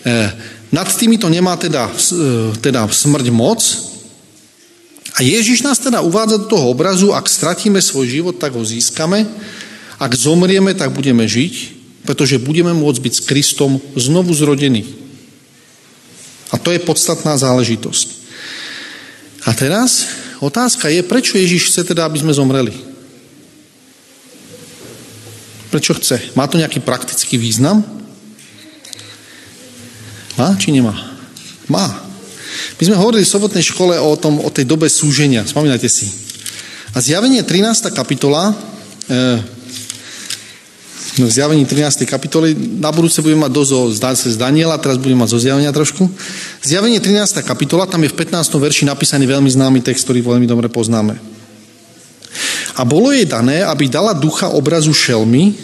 [0.08, 0.32] eh,
[0.72, 3.60] nad týmito nemá teda, eh, teda smrť moc,
[5.18, 9.26] a Ježiš nás teda uvádza do toho obrazu, ak stratíme svoj život, tak ho získame,
[9.98, 11.74] ak zomrieme, tak budeme žiť,
[12.06, 14.86] pretože budeme môcť byť s Kristom znovu zrodení.
[16.54, 18.08] A to je podstatná záležitosť.
[19.50, 20.06] A teraz
[20.38, 22.78] otázka je, prečo Ježiš chce teda, aby sme zomreli?
[25.74, 26.32] Prečo chce?
[26.38, 27.82] Má to nejaký praktický význam?
[30.38, 30.94] Má či nemá?
[31.66, 32.07] Má.
[32.78, 35.46] My sme hovorili v sobotnej škole o, tom, o tej dobe súženia.
[35.48, 36.10] Spomínajte si.
[36.94, 37.94] A zjavenie 13.
[37.94, 38.56] kapitola,
[39.10, 39.58] e,
[41.18, 42.06] v zjavení 13.
[42.06, 46.06] kapitoly, na budúce budeme mať dosť z Daniela, teraz budeme mať zo zjavenia trošku.
[46.62, 47.42] Zjavenie 13.
[47.42, 48.62] kapitola, tam je v 15.
[48.62, 51.18] verši napísaný veľmi známy text, ktorý veľmi dobre poznáme.
[52.78, 55.58] A bolo jej dané, aby dala ducha obrazu šelmy,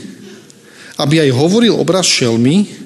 [0.97, 2.82] aby aj hovoril obraz šelmy,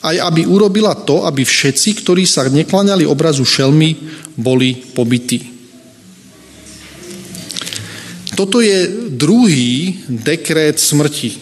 [0.00, 3.96] aj aby urobila to, aby všetci, ktorí sa neklaňali obrazu šelmy,
[4.36, 5.60] boli pobytí.
[8.32, 11.36] Toto je druhý dekrét smrti.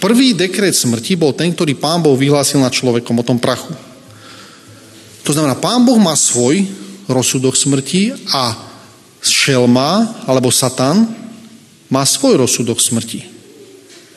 [0.00, 3.76] Prvý dekrét smrti bol ten, ktorý pán Boh vyhlásil nad človekom o tom prachu.
[5.26, 6.64] To znamená, pán Boh má svoj
[7.10, 8.56] rozsudok smrti a
[9.20, 11.04] šelma, alebo satan,
[11.90, 13.26] má svoj rozsudok smrti.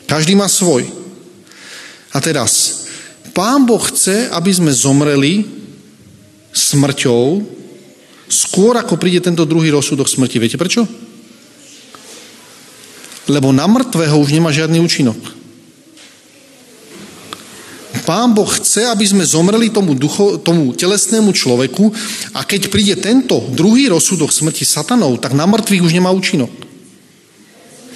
[0.06, 0.99] Každý má svoj.
[2.10, 2.86] A teraz,
[3.30, 5.46] Pán Boh chce, aby sme zomreli
[6.50, 7.46] smrťou
[8.30, 10.42] skôr, ako príde tento druhý rozsudok smrti.
[10.42, 10.86] Viete prečo?
[13.30, 15.18] Lebo na mŕtvého už nemá žiadny účinok.
[18.02, 21.94] Pán Boh chce, aby sme zomreli tomu, ducho, tomu telesnému človeku
[22.34, 26.50] a keď príde tento druhý rozsudok smrti satanov, tak na mŕtvych už nemá účinok.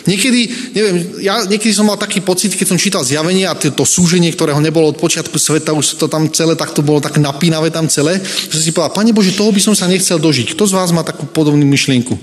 [0.04, 0.40] Niekedy,
[0.76, 4.60] neviem, ja niekedy som mal taký pocit, keď som čítal zjavenie a to, súženie, ktorého
[4.60, 8.60] nebolo od počiatku sveta, už to tam celé takto bolo tak napínavé tam celé, že
[8.60, 10.52] som si povedal, Pane Bože, toho by som sa nechcel dožiť.
[10.52, 12.20] Kto z vás má takú podobnú myšlienku?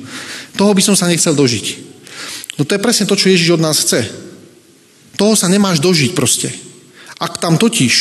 [0.54, 1.66] Toho by som sa nechcel dožiť.
[2.62, 4.06] No to je presne to, čo Ježiš od nás chce.
[5.18, 6.54] Toho sa nemáš dožiť proste.
[7.18, 7.94] Ak tam totiž,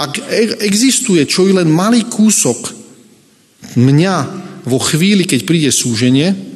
[0.00, 2.72] ak e- existuje čo i len malý kúsok
[3.76, 4.16] mňa
[4.64, 6.51] vo chvíli, keď príde súženie,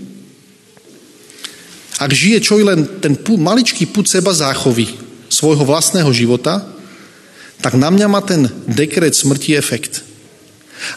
[1.97, 4.89] ak žije čo i len ten maličký put seba záchovy
[5.33, 6.61] svojho vlastného života,
[7.65, 10.05] tak na mňa má ten dekret smrti efekt.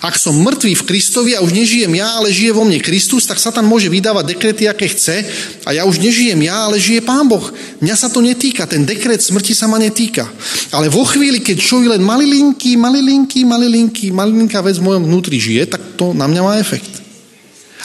[0.03, 3.39] Ak som mŕtvý v Kristovi a už nežijem ja, ale žije vo mne Kristus, tak
[3.39, 5.23] Satan môže vydávať dekrety, aké chce
[5.63, 7.47] a ja už nežijem ja, ale žije Pán Boh.
[7.79, 10.27] Mňa sa to netýka, ten dekret smrti sa ma netýka.
[10.75, 15.71] Ale vo chvíli, keď človek len malilinký, malilinký, malilinký, malilinká vec v mojom vnútri žije,
[15.71, 17.08] tak to na mňa má efekt.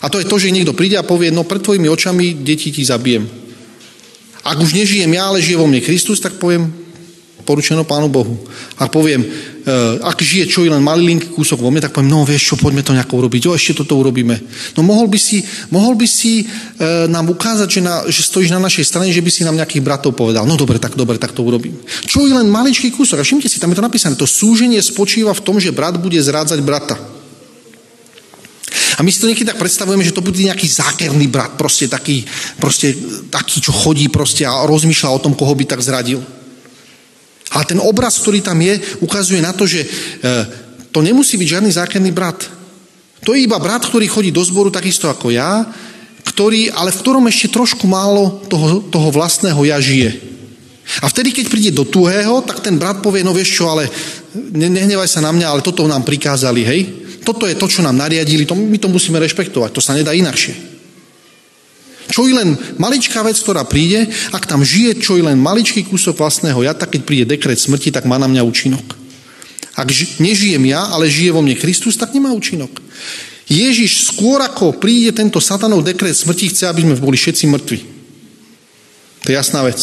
[0.04, 2.84] A to je to, že niekto príde a povie, no pred tvojimi očami deti ti
[2.84, 3.24] zabijem.
[4.44, 6.68] Ak už nežijem ja, ale žije vo mne Kristus, tak poviem,
[7.44, 8.36] poručeno Pánu Bohu.
[8.76, 9.28] Ak poviem, e,
[10.04, 12.84] ak žije čo len malý linký kúsok vo mne, tak poviem, no vieš čo, poďme
[12.84, 14.36] to nejako urobiť, jo, ešte toto urobíme.
[14.76, 15.40] No mohol by si,
[15.72, 19.30] mohol by si e, nám ukázať, že, na, že stojíš na našej strane, že by
[19.32, 20.44] si nám nejakých bratov povedal.
[20.44, 21.76] No dobre, tak dobre, tak to urobím.
[22.04, 23.20] Čo je len maličký kúsok.
[23.20, 24.16] A všimte si, tam je to napísané.
[24.20, 27.13] To súženie spočíva v tom, že brat bude zrádzať brata.
[28.98, 32.26] A my si to niekedy tak predstavujeme, že to bude nejaký zákerný brat, proste taký,
[32.58, 32.94] proste
[33.30, 36.22] taký, čo chodí proste a rozmýšľa o tom, koho by tak zradil.
[37.54, 39.88] Ale ten obraz, ktorý tam je, ukazuje na to, že e,
[40.90, 42.42] to nemusí byť žiadny zákerný brat.
[43.22, 45.62] To je iba brat, ktorý chodí do zboru takisto ako ja,
[46.24, 50.34] ktorý, ale v ktorom ešte trošku málo toho, toho vlastného ja žije.
[51.00, 53.88] A vtedy, keď príde do tuhého, tak ten brat povie, no vieš čo, ale
[54.34, 56.80] nehnevaj sa na mňa, ale toto nám prikázali, hej?
[57.24, 60.76] Toto je to, čo nám nariadili, to, my to musíme rešpektovať, to sa nedá inakšie.
[62.04, 66.20] Čo je len maličká vec, ktorá príde, ak tam žije čo je len maličký kúsok
[66.20, 68.84] vlastného ja, tak keď príde dekret smrti, tak má na mňa účinok.
[69.74, 72.70] Ak ži- nežijem ja, ale žije vo mne Kristus, tak nemá účinok.
[73.48, 77.78] Ježiš skôr ako príde tento satanov dekret smrti, chce, aby sme boli všetci mŕtvi.
[79.24, 79.80] To je jasná vec.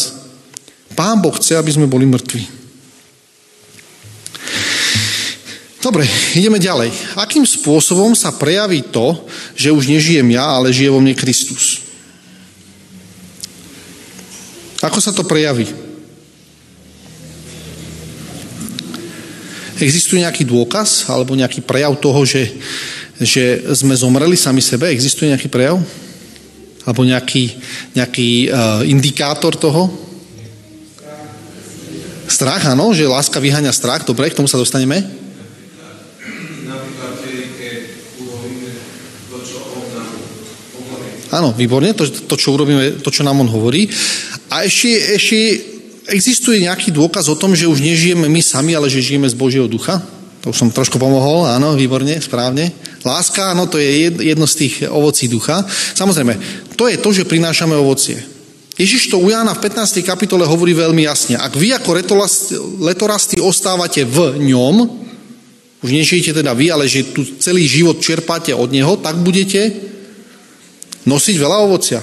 [0.94, 2.61] Pán Boh chce, aby sme boli mŕtvi.
[5.82, 6.06] Dobre,
[6.38, 6.94] ideme ďalej.
[7.18, 9.18] Akým spôsobom sa prejaví to,
[9.58, 11.82] že už nežijem ja, ale žije vo mne Kristus?
[14.78, 15.66] Ako sa to prejaví?
[19.82, 22.46] Existuje nejaký dôkaz alebo nejaký prejav toho, že,
[23.18, 24.86] že sme zomreli sami sebe?
[24.86, 25.82] Existuje nejaký prejav?
[26.86, 27.58] Alebo nejaký,
[27.98, 29.90] nejaký uh, indikátor toho?
[32.30, 34.06] Strach, áno, že láska vyháňa strach.
[34.06, 35.21] Dobre, k tomu sa dostaneme.
[41.32, 43.88] Áno, výborne, to, to, čo urobíme, to, čo nám on hovorí.
[44.52, 45.38] A ešte, ešte
[46.12, 49.64] existuje nejaký dôkaz o tom, že už nežijeme my sami, ale že žijeme z Božieho
[49.64, 50.04] ducha?
[50.44, 52.68] To už som trošku pomohol, áno, výborne, správne.
[53.06, 55.64] Láska, áno, to je jedno z tých ovocí ducha.
[55.94, 56.36] Samozrejme,
[56.76, 58.20] to je to, že prinášame ovocie.
[58.76, 60.02] Ježiš to u Jána v 15.
[60.02, 61.38] kapitole hovorí veľmi jasne.
[61.38, 61.94] Ak vy ako
[62.82, 64.76] letorasty ostávate v ňom,
[65.82, 69.92] už nežijete teda vy, ale že tu celý život čerpáte od neho, tak budete
[71.06, 72.00] nosiť veľa ovocia.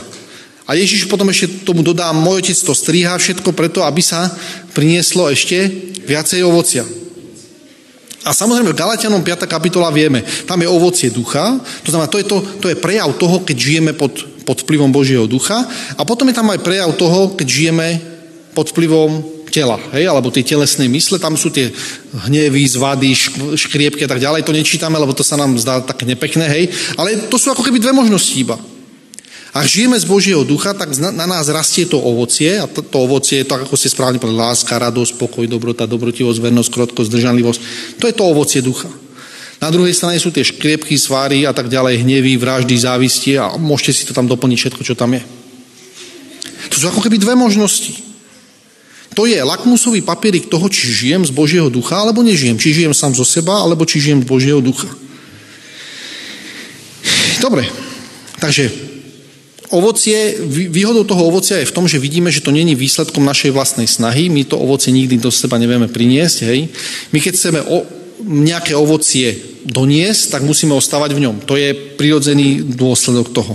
[0.70, 4.30] A Ježiš potom ešte tomu dodá, môj otec to striha všetko preto, aby sa
[4.78, 5.66] prinieslo ešte
[6.06, 6.86] viacej ovocia.
[8.22, 9.50] A samozrejme v Galatianom 5.
[9.50, 13.42] kapitola vieme, tam je ovocie ducha, to znamená, to je, to, to je prejav toho,
[13.42, 14.12] keď žijeme pod,
[14.44, 15.66] pod vplyvom Božieho ducha
[15.98, 17.98] a potom je tam aj prejav toho, keď žijeme
[18.54, 21.74] pod vplyvom tela, hej, alebo tej telesnej mysle, tam sú tie
[22.30, 23.10] hnevy, zvady,
[23.58, 26.64] škriepky a tak ďalej, to nečítame, lebo to sa nám zdá tak nepekné, hej,
[27.00, 28.60] ale to sú ako keby dve možnosti iba.
[29.50, 33.42] Ak žijeme z Božieho ducha, tak na nás rastie to ovocie a to, to ovocie
[33.42, 37.60] je to, ako ste správne povedali, láska, radosť, pokoj, dobrota, dobrotivosť, vernosť, krotkosť, zdržanlivosť.
[37.98, 38.86] To je to ovocie ducha.
[39.58, 43.92] Na druhej strane sú tie škriepky, sváry a tak ďalej, hnevy, vraždy, závisti a môžete
[43.92, 45.22] si to tam doplniť všetko, čo tam je.
[46.70, 48.06] To sú ako keby dve možnosti.
[49.18, 52.56] To je lakmusový papierik toho, či žijem z Božieho ducha, alebo nežijem.
[52.56, 54.88] Či žijem sám zo seba, alebo či žijem z Božieho ducha.
[57.42, 57.66] Dobre,
[58.38, 58.89] takže
[59.70, 63.86] Ovocie, výhodou toho ovocia je v tom, že vidíme, že to není výsledkom našej vlastnej
[63.86, 64.26] snahy.
[64.26, 66.38] My to ovocie nikdy do seba nevieme priniesť.
[66.50, 66.74] Hej.
[67.14, 67.86] My keď chceme o,
[68.26, 69.38] nejaké ovocie
[69.70, 71.36] doniesť, tak musíme ostávať v ňom.
[71.46, 73.54] To je prirodzený dôsledok toho.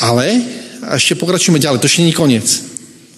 [0.00, 0.40] Ale,
[0.80, 2.48] a ešte pokračujeme ďalej, to ešte nie je koniec.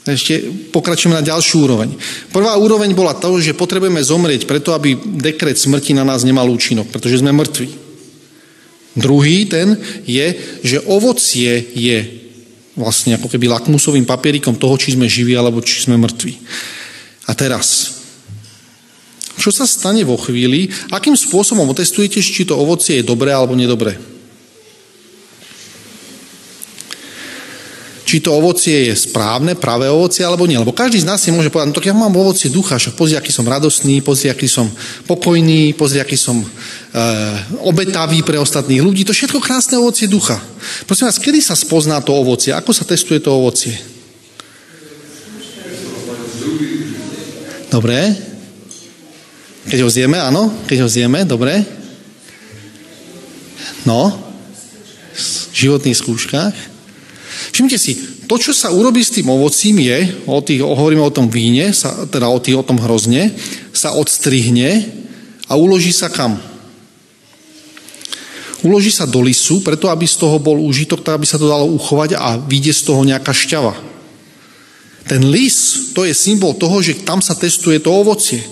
[0.06, 0.34] Ešte
[0.74, 1.94] pokračujeme na ďalšiu úroveň.
[2.34, 6.90] Prvá úroveň bola to, že potrebujeme zomrieť preto, aby dekret smrti na nás nemal účinok,
[6.90, 7.85] pretože sme mŕtvi.
[8.96, 9.76] Druhý ten
[10.08, 10.26] je,
[10.64, 11.98] že ovocie je
[12.76, 16.32] vlastne ako keby lakmusovým papierikom toho, či sme živí alebo či sme mŕtvi.
[17.28, 18.00] A teraz,
[19.36, 24.15] čo sa stane vo chvíli, akým spôsobom otestujete, či to ovocie je dobré alebo nedobré?
[28.06, 30.54] Či to ovocie je správne, pravé ovocie alebo nie.
[30.54, 33.18] Lebo každý z nás si môže povedať, no tak ja mám ovocie ducha, však pozri,
[33.18, 34.70] aký som radostný, pozri, aký som
[35.10, 36.46] pokojný, pozri, aký som e,
[37.66, 39.02] obetavý pre ostatných ľudí.
[39.02, 40.38] To všetko krásne ovocie ducha.
[40.86, 42.54] Prosím vás, kedy sa spozná to ovocie?
[42.54, 43.74] Ako sa testuje to ovocie?
[47.66, 48.14] Dobre.
[49.66, 51.58] Keď ho zjeme, áno, keď ho zjeme, dobre.
[53.82, 54.14] No,
[55.10, 56.75] v životných skúškach.
[57.52, 57.96] Všimte si,
[58.26, 62.06] to, čo sa urobí s tým ovocím je, o tých, hovoríme o tom víne, sa,
[62.08, 63.32] teda o, tých, o tom hrozne,
[63.70, 64.88] sa odstrihne
[65.46, 66.36] a uloží sa kam?
[68.66, 71.70] Uloží sa do lisu, preto aby z toho bol užitok, tak aby sa to dalo
[71.70, 73.78] uchovať a vyjde z toho nejaká šťava.
[75.06, 78.42] Ten lis, to je symbol toho, že tam sa testuje to ovocie.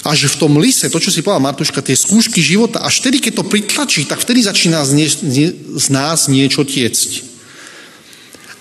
[0.00, 3.20] A že v tom lise, to, čo si povedala Martuška, tie skúšky života, až vtedy,
[3.20, 7.29] keď to pritlačí, tak vtedy začína z, nie, z nás niečo tiecť.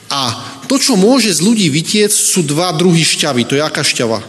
[0.09, 0.33] A
[0.65, 3.45] to, čo môže z ľudí vytiec, sú dva druhy šťavy.
[3.45, 4.21] To je aká šťava?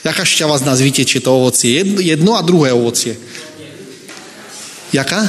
[0.00, 1.84] Jaká šťava z nás vytečie to ovocie?
[1.84, 3.20] Jedno, a druhé ovocie.
[4.96, 5.20] Jaká?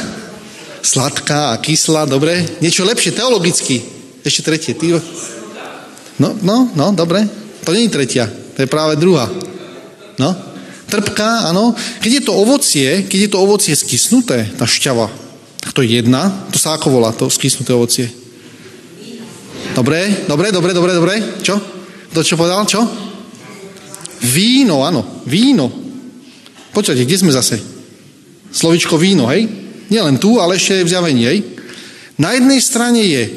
[0.79, 2.39] Sladká a kyslá, dobre?
[2.63, 3.83] Niečo lepšie, teologicky.
[4.23, 4.73] Ešte tretie.
[4.77, 5.03] Ty...
[6.17, 7.27] No, no, no, dobre.
[7.67, 9.27] To nie je tretia, to je práve druhá.
[10.15, 10.31] No,
[10.87, 11.75] trpká, áno.
[11.99, 15.11] Keď je to ovocie, keď je to ovocie skysnuté, tá šťava,
[15.59, 18.07] tak to je jedna, to sa ako volá, to skysnuté ovocie?
[19.77, 21.13] Dobre, dobre, dobre, dobre, dobre.
[21.45, 21.53] Čo?
[22.09, 22.65] To čo povedal?
[22.65, 22.81] Čo?
[24.25, 25.69] Víno, áno, víno.
[26.73, 27.61] Počkajte, kde sme zase?
[28.49, 29.45] Slovičko víno, hej?
[29.93, 31.37] Nie len tu, ale ešte aj v zjavení, hej?
[32.17, 33.29] Na jednej strane je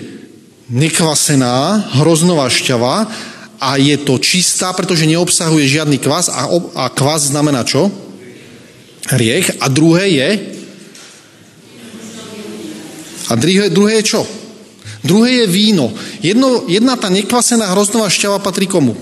[0.73, 3.05] nekvasená, hroznová šťava
[3.61, 7.93] a je to čistá, pretože neobsahuje žiadny kvas a, a kvas znamená čo?
[9.13, 9.61] Riech.
[9.61, 10.31] A druhé je?
[13.29, 14.40] A druhé, druhé je čo?
[15.01, 15.89] Druhé je víno.
[16.21, 18.93] Jedno, jedna tá nekvasená hroznová šťava patrí komu?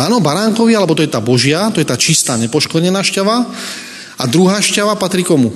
[0.00, 3.36] Áno, baránkovi, alebo to je tá božia, to je tá čistá, nepoškodená šťava.
[4.16, 5.52] A druhá šťava patrí komu?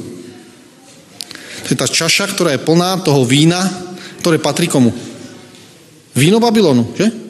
[1.64, 3.64] To je tá čaša, ktorá je plná toho vína,
[4.20, 4.92] ktoré patrí komu?
[6.12, 7.23] Víno Babylonu, že?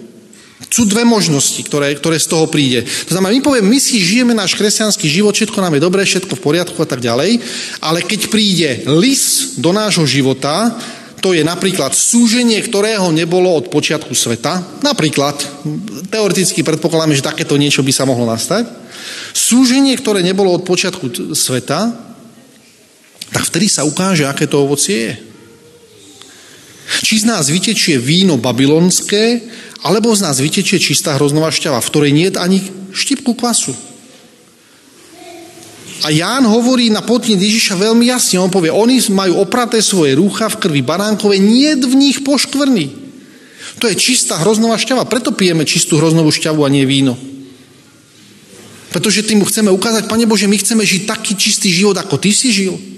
[0.68, 2.82] Sú dve možnosti, ktoré, ktoré z toho príde.
[3.08, 6.34] To znamená, my povieme, my si žijeme náš kresťanský život, všetko nám je dobré, všetko
[6.34, 7.38] v poriadku a tak ďalej,
[7.78, 10.74] ale keď príde lis do nášho života,
[11.24, 14.60] to je napríklad súženie, ktorého nebolo od počiatku sveta.
[14.84, 15.40] Napríklad,
[16.12, 18.68] teoreticky predpokladáme, že takéto niečo by sa mohlo nastať.
[19.32, 21.96] Súženie, ktoré nebolo od počiatku sveta,
[23.32, 25.33] tak vtedy sa ukáže, aké to ovocie je.
[27.02, 29.42] Či z nás vytečie víno babylonské,
[29.82, 32.58] alebo z nás vytečie čistá hroznová šťava, v ktorej nie je ani
[32.94, 33.74] štipku kvasu.
[36.04, 38.36] A Ján hovorí na podnet Ježiša veľmi jasne.
[38.36, 42.92] On povie, oni majú opraté svoje rúcha v krvi baránkovej, nie v nich poškvrny.
[43.80, 45.08] To je čistá hroznová šťava.
[45.08, 47.16] Preto pijeme čistú hroznovú šťavu a nie víno.
[48.92, 52.52] Pretože tým chceme ukázať, Pane Bože, my chceme žiť taký čistý život, ako Ty si
[52.54, 52.93] žil.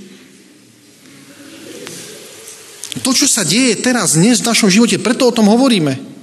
[3.04, 6.16] To, čo sa deje teraz, dnes v našom živote, preto o tom hovoríme.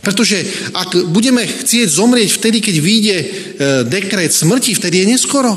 [0.00, 0.40] Pretože
[0.72, 3.26] ak budeme chcieť zomrieť vtedy, keď vyjde e,
[3.84, 5.52] dekret smrti, vtedy je neskoro.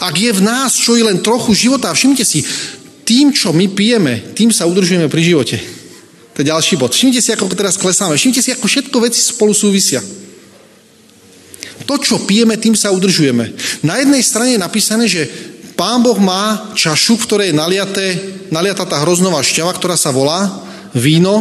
[0.00, 2.42] Ak je v nás čo i len trochu života, všimte si,
[3.06, 5.56] tým, čo my pijeme, tým sa udržujeme pri živote.
[6.34, 6.94] To je ďalší bod.
[6.94, 8.14] Všimte si, ako teraz klesáme.
[8.14, 9.98] Všimte si, ako všetko veci spolu súvisia.
[11.90, 13.50] To, čo pijeme, tým sa udržujeme.
[13.82, 15.26] Na jednej strane je napísané, že
[15.80, 18.06] Pán Boh má čašu, v ktorej je naliaté,
[18.52, 20.60] naliatá tá hroznová šťava, ktorá sa volá
[20.92, 21.40] víno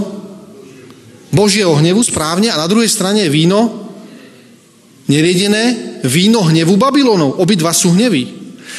[1.35, 3.91] Božieho hnevu správne a na druhej strane je víno
[5.11, 7.35] neriedené, víno hnevu Babylonov.
[7.35, 8.31] Obidva sú hnevy.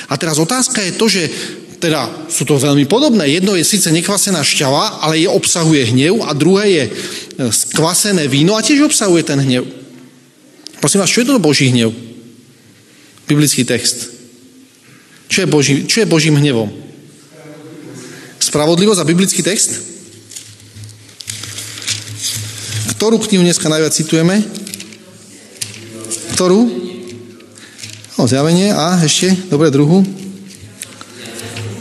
[0.08, 1.28] A teraz otázka je to, že
[1.76, 3.28] teda sú to veľmi podobné.
[3.28, 6.92] Jedno je síce nekvasená šťava, ale je obsahuje hnev a druhé je e,
[7.52, 9.68] skvasené víno a tiež obsahuje ten hnev.
[10.80, 11.92] Prosím vás, čo je to Boží hnev?
[13.28, 14.19] Biblický text.
[15.40, 16.68] Čo je, Boží, čo je Božím hnevom?
[18.44, 19.72] Spravodlivosť a biblický text?
[22.92, 24.44] Ktorú knihu dneska najviac citujeme?
[26.36, 26.60] Ktorú?
[28.20, 28.68] O, zjavenie.
[28.68, 30.04] A ešte, dobre, druhú.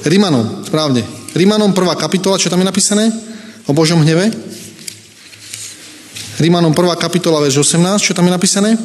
[0.07, 1.03] Rimanom, správne.
[1.35, 3.11] Rimanom prvá kapitola, čo tam je napísané?
[3.67, 4.31] O Božom hneve?
[6.39, 8.79] Rimanom prvá kapitola, verš 18, čo tam je napísané?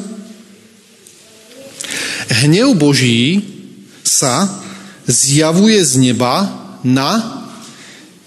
[2.43, 3.54] Hnev Boží
[4.05, 4.47] sa
[5.09, 6.49] zjavuje z neba
[6.85, 7.41] na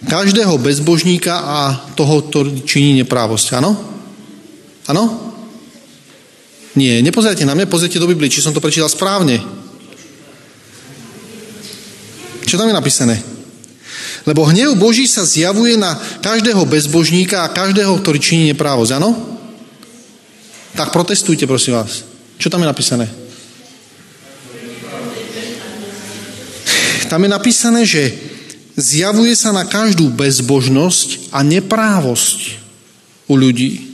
[0.06, 1.58] každého bezbožníka a
[1.94, 3.58] toho, ktorý činí neprávosť.
[3.58, 3.74] Áno?
[4.86, 5.04] Áno?
[6.78, 9.42] Nie, nepozerajte na mňa, pozrite do Biblie, či som to prečítal správne.
[12.46, 13.18] Čo tam je napísané?
[14.22, 19.10] Lebo hnev Boží sa zjavuje na každého bezbožníka a každého, ktorý činí neprávosť, áno?
[20.78, 22.06] Tak protestujte, prosím vás.
[22.38, 23.27] Čo tam je napísané?
[27.08, 28.12] Tam je napísané, že
[28.78, 32.60] zjavuje sa na každú bezbožnosť a neprávosť
[33.26, 33.88] u ľudí.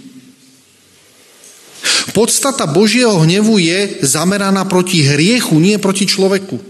[2.13, 6.61] Podstata Božieho hnevu je zameraná proti hriechu, nie proti človeku.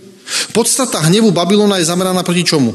[0.56, 2.72] Podstata hnevu Babylona je zameraná proti čomu?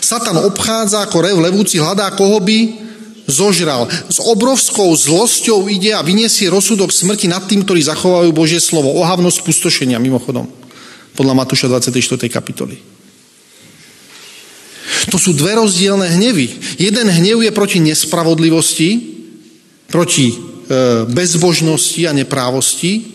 [0.00, 2.72] Satan obchádza ako rev levúci, hľadá koho by
[3.28, 3.90] zožral.
[4.08, 8.96] S obrovskou zlosťou ide a vyniesie rozsudok smrti nad tým, ktorí zachovajú Božie slovo.
[8.96, 10.59] Ohavnosť pustošenia, mimochodom.
[11.14, 12.30] Podľa Matúša 24.
[12.30, 12.76] kapitoly.
[15.10, 16.46] To sú dve rozdielne hnevy.
[16.78, 18.90] Jeden hnev je proti nespravodlivosti,
[19.90, 20.36] proti e,
[21.08, 23.10] bezbožnosti a neprávosti,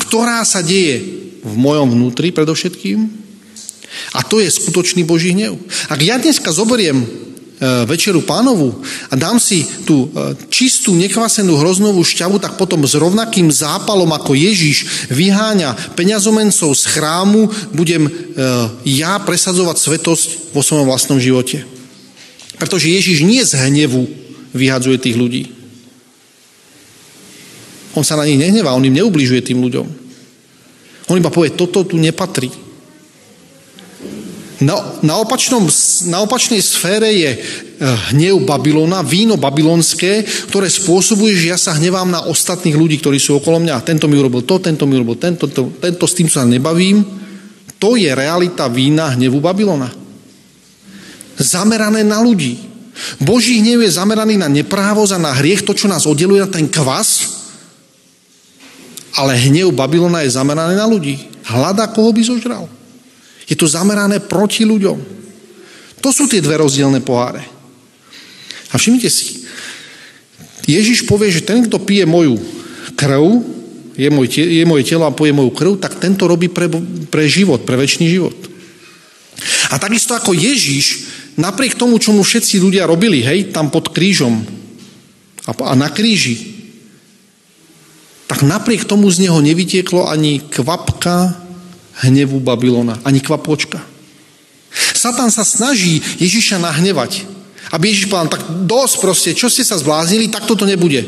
[0.00, 1.04] ktorá sa deje
[1.44, 2.98] v mojom vnútri predovšetkým.
[4.16, 5.54] A to je skutočný Boží hnev.
[5.86, 7.27] Ak ja dneska zoberiem
[7.86, 8.78] večeru pánovu
[9.10, 14.38] a dám si tú e, čistú, nekvasenú hroznovú šťavu, tak potom s rovnakým zápalom, ako
[14.38, 18.10] Ježiš vyháňa peňazomencov z chrámu, budem e,
[18.86, 21.66] ja presadzovať svetosť vo svojom vlastnom živote.
[22.58, 24.06] Pretože Ježiš nie z hnevu
[24.54, 25.42] vyhadzuje tých ľudí.
[27.98, 29.86] On sa na nich nehnevá, on im neubližuje tým ľuďom.
[31.10, 32.67] On iba povie, toto tu nepatrí.
[34.58, 34.74] Na,
[35.06, 35.70] na, opačnom,
[36.10, 37.42] na opačnej sfére je eh,
[38.10, 43.38] hnev Babylona, víno babylonské, ktoré spôsobuje, že ja sa hnevám na ostatných ľudí, ktorí sú
[43.38, 43.86] okolo mňa.
[43.86, 47.06] Tento mi urobil to, tento mi urobil tento, to, tento s tým sa nebavím.
[47.78, 49.94] To je realita vína hnevu Babylona.
[51.38, 52.58] Zamerané na ľudí.
[53.22, 56.66] Boží hnev je zameraný na neprávosť a na hriech, to, čo nás oddeluje na ten
[56.66, 57.30] kvas,
[59.14, 61.30] ale hnev Babylona je zameraný na ľudí.
[61.46, 62.66] Hľada, koho by zožral.
[63.48, 64.98] Je to zamerané proti ľuďom.
[66.04, 67.42] To sú tie dve rozdielne poháre.
[68.70, 69.48] A všimnite si,
[70.68, 72.36] Ježiš povie, že ten, kto pije moju
[72.92, 73.24] krv,
[73.96, 76.68] je, môj, je moje telo a poje moju krv, tak tento robí pre,
[77.08, 78.36] pre život, pre väčší život.
[79.72, 81.08] A takisto ako Ježiš,
[81.40, 84.44] napriek tomu, čo mu všetci ľudia robili, hej, tam pod krížom
[85.48, 86.60] a, a na kríži,
[88.28, 91.47] tak napriek tomu z neho nevytieklo ani kvapka
[92.06, 93.82] hnevu Babylona, ani kvapočka.
[94.94, 97.26] Satan sa snaží Ježiša nahnevať.
[97.68, 101.04] Aby Ježiš povedal, tak dosť proste, čo ste sa zbláznili, tak toto nebude.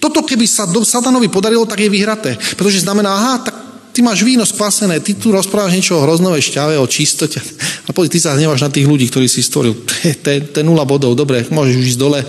[0.00, 2.34] Toto keby sa do Satanovi podarilo, tak je vyhraté.
[2.56, 3.54] Pretože znamená, aha, tak
[3.92, 7.38] ty máš víno spasené, ty tu rozprávaš niečo o hroznové šťave, o čistote.
[7.86, 9.76] A poď, ty sa hneváš na tých ľudí, ktorí si stvoril.
[10.24, 12.20] To je nula bodov, dobre, môžeš už ísť dole,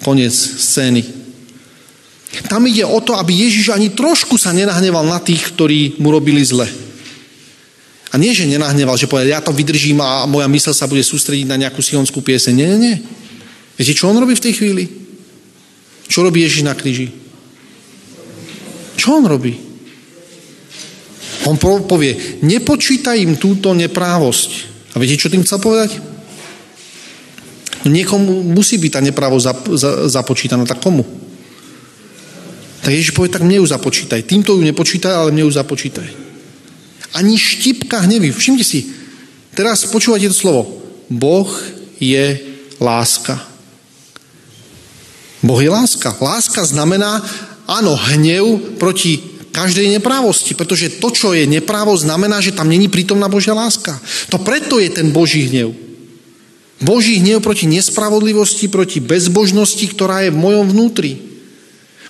[0.00, 1.02] koniec scény.
[2.48, 6.40] Tam ide o to, aby Ježiš ani trošku sa nenahneval na tých, ktorí mu robili
[6.40, 6.64] zle.
[8.12, 11.48] A nie, že nenahneval, že povedal, ja to vydržím a moja mysl sa bude sústrediť
[11.48, 12.52] na nejakú sionskú pieseň.
[12.52, 12.96] Nie, nie, nie.
[13.80, 14.84] Viete, čo on robí v tej chvíli?
[16.12, 17.08] Čo robí Ježiš na kríži?
[19.00, 19.56] Čo on robí?
[21.48, 24.50] On povie, nepočítaj im túto neprávosť.
[24.92, 25.96] A viete, čo tým chcel povedať?
[27.82, 29.72] No niekomu musí byť tá neprávosť
[30.12, 31.02] započítaná, tak komu?
[32.84, 34.22] Tak Ježiš povie, tak mne ju započítaj.
[34.28, 36.31] Týmto ju nepočítaj, ale mne ju započítaj.
[37.12, 38.32] Ani štipka hnevy.
[38.32, 38.88] Všimte si,
[39.52, 40.80] teraz počúvate to slovo.
[41.12, 41.48] Boh
[42.00, 42.40] je
[42.80, 43.36] láska.
[45.44, 46.16] Boh je láska.
[46.20, 47.20] Láska znamená,
[47.68, 49.20] áno, hnev proti
[49.52, 54.00] každej neprávosti, pretože to, čo je neprávo, znamená, že tam není prítomná Božia láska.
[54.32, 55.76] To preto je ten Boží hnev.
[56.80, 61.31] Boží hnev proti nespravodlivosti, proti bezbožnosti, ktorá je v mojom vnútri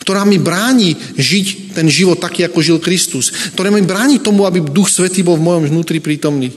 [0.03, 4.59] ktorá mi bráni žiť ten život taký, ako žil Kristus, ktorá mi bráni tomu, aby
[4.59, 6.51] Duch Svetý bol v mojom vnútri prítomný.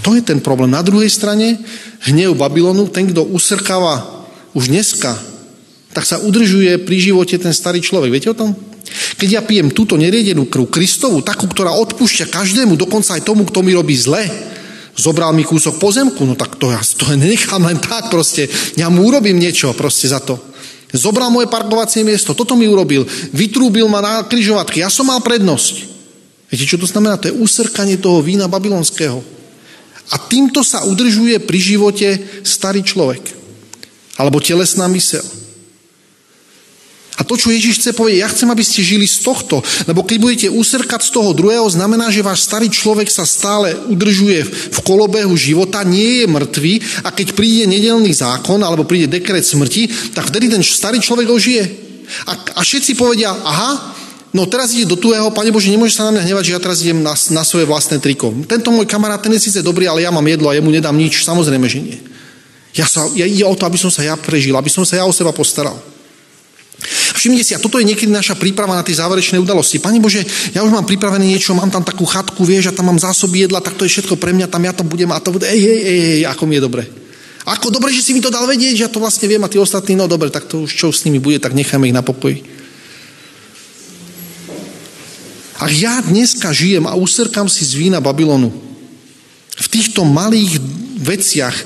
[0.00, 0.72] To je ten problém.
[0.72, 1.60] Na druhej strane
[2.08, 4.24] hnev Babylonu, ten, kto usrkáva
[4.56, 5.12] už dneska,
[5.92, 8.08] tak sa udržuje pri živote ten starý človek.
[8.08, 8.56] Viete o tom?
[9.20, 13.60] Keď ja pijem túto neriedenú krv Kristovu, takú, ktorá odpúšťa každému, dokonca aj tomu, kto
[13.60, 14.24] mi robí zle,
[14.96, 18.48] zobral mi kúsok pozemku, no tak to ja to nechám len tak proste.
[18.74, 20.49] Ja mu urobím niečo proste za to.
[20.90, 25.86] Zobral moje parkovacie miesto, toto mi urobil, vytrúbil ma na križovatky, ja som mal prednosť.
[26.50, 27.14] Viete, čo to znamená?
[27.22, 29.22] To je usrkanie toho vína babylonského.
[30.10, 32.08] A týmto sa udržuje pri živote
[32.42, 33.22] starý človek.
[34.18, 35.22] Alebo telesná mysel.
[37.20, 40.16] A to, čo Ježiš chce povedať, ja chcem, aby ste žili z tohto, lebo keď
[40.16, 44.40] budete usrkať z toho druhého, znamená, že váš starý človek sa stále udržuje
[44.72, 50.16] v kolobehu života, nie je mŕtvý a keď príde nedelný zákon alebo príde dekret smrti,
[50.16, 51.64] tak vtedy ten starý človek ožije.
[52.24, 53.92] A, a všetci povedia, aha,
[54.32, 56.80] no teraz ide do tuhého, Pane Bože, nemôže sa na mňa hnevať, že ja teraz
[56.80, 58.32] idem na, na svoje vlastné triko.
[58.48, 61.20] Tento môj kamarát, ten je síce dobrý, ale ja mám jedlo a jemu nedám nič,
[61.20, 62.00] samozrejme, že nie.
[62.72, 65.04] Ja sa, ja ide o to, aby som sa ja prežil, aby som sa ja
[65.04, 65.76] o seba postaral.
[67.20, 69.76] Všimnite si, a toto je niekedy naša príprava na tie záverečné udalosti.
[69.76, 70.24] Pane Bože,
[70.56, 73.60] ja už mám pripravené niečo, mám tam takú chatku, vieš, a tam mám zásoby jedla,
[73.60, 75.80] tak to je všetko pre mňa, tam ja to budem a to bude, ej, ej,
[75.84, 76.88] ej, ej ako mi je dobre.
[77.44, 79.60] Ako dobre, že si mi to dal vedieť, že ja to vlastne viem a tí
[79.60, 82.40] ostatní, no dobre, tak to už čo s nimi bude, tak necháme ich na pokoji.
[85.60, 88.48] Ak ja dneska žijem a usrkám si z vína Babylonu,
[89.60, 90.56] v týchto malých
[91.04, 91.64] veciach e,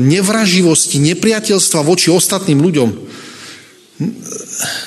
[0.00, 2.88] nevraživosti, nepriateľstva voči ostatným ľuďom,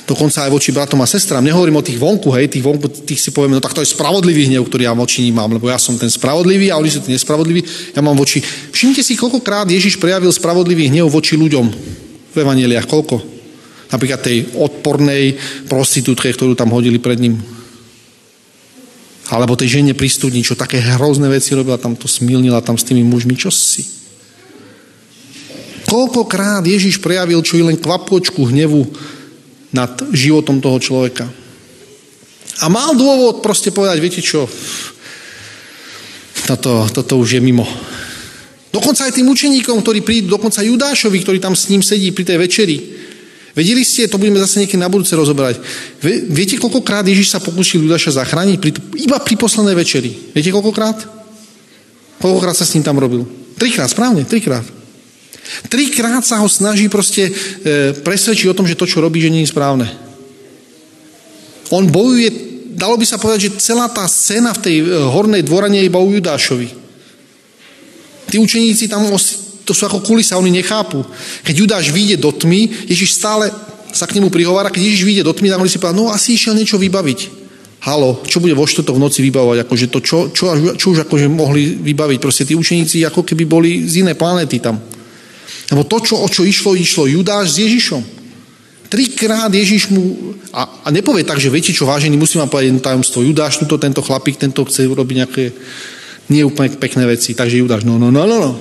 [0.10, 1.46] dokonca aj voči bratom a sestrám.
[1.46, 4.50] Nehovorím o tých vonku, hej, tých vonku, tých si povieme, no tak to je spravodlivý
[4.50, 7.14] hnev, ktorý ja voči ním mám, lebo ja som ten spravodlivý a oni sú tí
[7.14, 7.62] nespravodliví.
[7.94, 8.42] Ja mám voči...
[8.44, 11.66] Všimnite si, koľkokrát Ježiš prejavil spravodlivý hnev voči ľuďom
[12.34, 12.90] v evaneliách.
[12.90, 13.22] Koľko?
[13.94, 15.38] Napríklad tej odpornej
[15.70, 17.38] prostitútke, ktorú tam hodili pred ním.
[19.30, 23.06] Alebo tej žene pri čo také hrozné veci robila, tam to smilnila tam s tými
[23.06, 23.38] mužmi.
[23.38, 24.03] Čo si?
[25.94, 28.82] Koľkokrát Ježiš prejavil čo i len kvapočku hnevu
[29.70, 31.30] nad životom toho človeka.
[32.62, 34.50] A mal dôvod proste povedať, viete čo,
[36.50, 37.62] toto, toto už je mimo.
[38.74, 42.38] Dokonca aj tým učeníkom, ktorí prídu, dokonca Judášovi, ktorý tam s ním sedí pri tej
[42.42, 42.78] večeri.
[43.54, 45.62] Vedeli ste, to budeme zase niekedy na budúce rozoberať.
[46.34, 48.58] Viete, koľkokrát Ježiš sa pokúsil Judáša zachrániť?
[48.58, 50.10] Pri, iba pri poslednej večeri.
[50.10, 51.06] Viete, koľkokrát?
[52.18, 53.30] Koľkokrát sa s ním tam robil?
[53.62, 54.66] Trikrát, správne, trikrát.
[55.68, 57.32] Trikrát sa ho snaží proste e,
[57.94, 59.88] presvedčiť o tom, že to, čo robí, že nie je správne.
[61.74, 62.32] On bojuje,
[62.76, 66.00] dalo by sa povedať, že celá tá scéna v tej e, hornej dvorane je iba
[66.00, 66.70] u Judášovi.
[68.32, 69.06] Tí učeníci tam,
[69.68, 71.04] to sú ako kulisa, oni nechápu.
[71.44, 73.52] Keď Judáš vyjde do tmy, Ježiš stále
[73.94, 76.34] sa k nemu prihovára, keď Ježiš vyjde do tmy, tak oni si povedia, no asi
[76.34, 77.44] išiel niečo vybaviť.
[77.84, 79.68] Halo, čo bude vo štvrtok v noci vybavovať?
[79.68, 82.18] Akože to, čo, čo, čo už akože mohli vybaviť?
[82.18, 84.80] Proste tí učeníci ako keby boli z inej planéty tam.
[85.74, 88.04] Lebo to, čo, o čo išlo, išlo Judáš s Ježišom.
[88.94, 92.86] Trikrát Ježiš mu, a, a nepovie tak, že viete čo, vážený, musím vám povedať jedno
[92.86, 93.26] tajomstvo.
[93.26, 95.44] Judáš, tuto, tento chlapík, tento chce urobiť nejaké
[96.30, 98.54] nie úplne pekné veci, takže Judáš, no, no, no, no, no.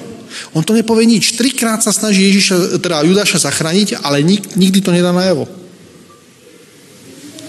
[0.56, 1.36] On to nepovie nič.
[1.36, 5.44] Trikrát sa snaží Ježiša, teda Judáša zachrániť, ale nik, nikdy to nedá najavo.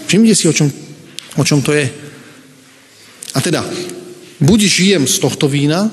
[0.04, 0.68] Všimnite si, o čom,
[1.40, 1.88] o čom to je.
[3.32, 3.64] A teda,
[4.44, 5.88] buď žijem z tohto vína,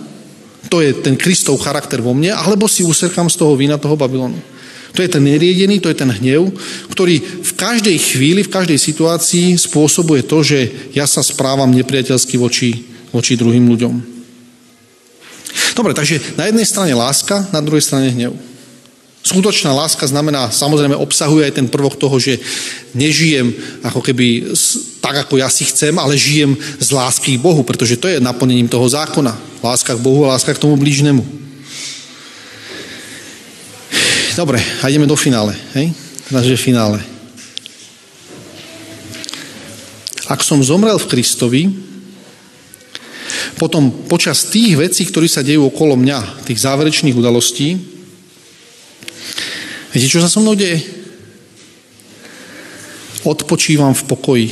[0.71, 4.39] to je ten Kristov charakter vo mne, alebo si usrkám z toho vína toho Babylonu.
[4.95, 6.51] To je ten neriedený, to je ten hnev,
[6.91, 12.87] ktorý v každej chvíli, v každej situácii spôsobuje to, že ja sa správam nepriateľsky voči,
[13.11, 13.93] voči druhým ľuďom.
[15.75, 18.35] Dobre, takže na jednej strane láska, na druhej strane hnev.
[19.21, 22.41] Skutočná láska znamená, samozrejme obsahuje aj ten prvok toho, že
[22.97, 23.53] nežijem
[23.85, 24.49] ako keby
[24.97, 28.65] tak, ako ja si chcem, ale žijem z lásky k Bohu, pretože to je naplnením
[28.65, 29.37] toho zákona.
[29.61, 31.21] Láska k Bohu a láska k tomu blížnemu.
[34.33, 35.53] Dobre, a ideme do finále.
[35.77, 35.93] Hej?
[36.33, 36.97] Takže finále.
[40.31, 41.63] Ak som zomrel v Kristovi,
[43.59, 48.00] potom počas tých vecí, ktorí sa dejú okolo mňa, tých záverečných udalostí,
[49.91, 50.79] Viete, čo sa so mnou deje?
[53.27, 54.47] Odpočívam v pokoji.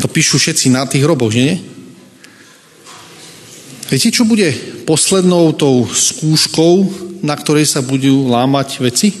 [0.00, 1.56] To píšu všetci na tých hroboch, že nie?
[3.92, 4.50] Viete, čo bude
[4.88, 6.72] poslednou tou skúškou,
[7.22, 9.12] na ktorej sa budú lámať veci?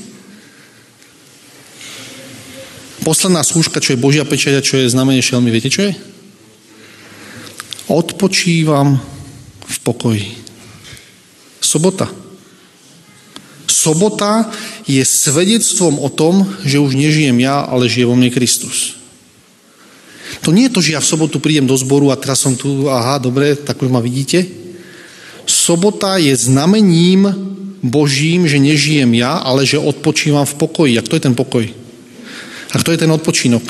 [3.04, 5.92] Posledná skúška, čo je Božia pečať a čo je znamenie šelmy, viete, čo je?
[7.92, 8.96] Odpočívam
[9.68, 10.32] v pokoji.
[11.60, 12.23] Sobota.
[13.84, 14.48] Sobota
[14.88, 18.96] je svedectvom o tom, že už nežijem ja, ale žije vo mne Kristus.
[20.40, 22.88] To nie je to, že ja v sobotu prídem do zboru a teraz som tu,
[22.88, 24.48] aha, dobre, tak už ma vidíte.
[25.44, 27.28] Sobota je znamením
[27.84, 30.92] Božím, že nežijem ja, ale že odpočívam v pokoji.
[30.96, 31.68] A kto je ten pokoj?
[32.72, 33.64] A kto je ten odpočinok?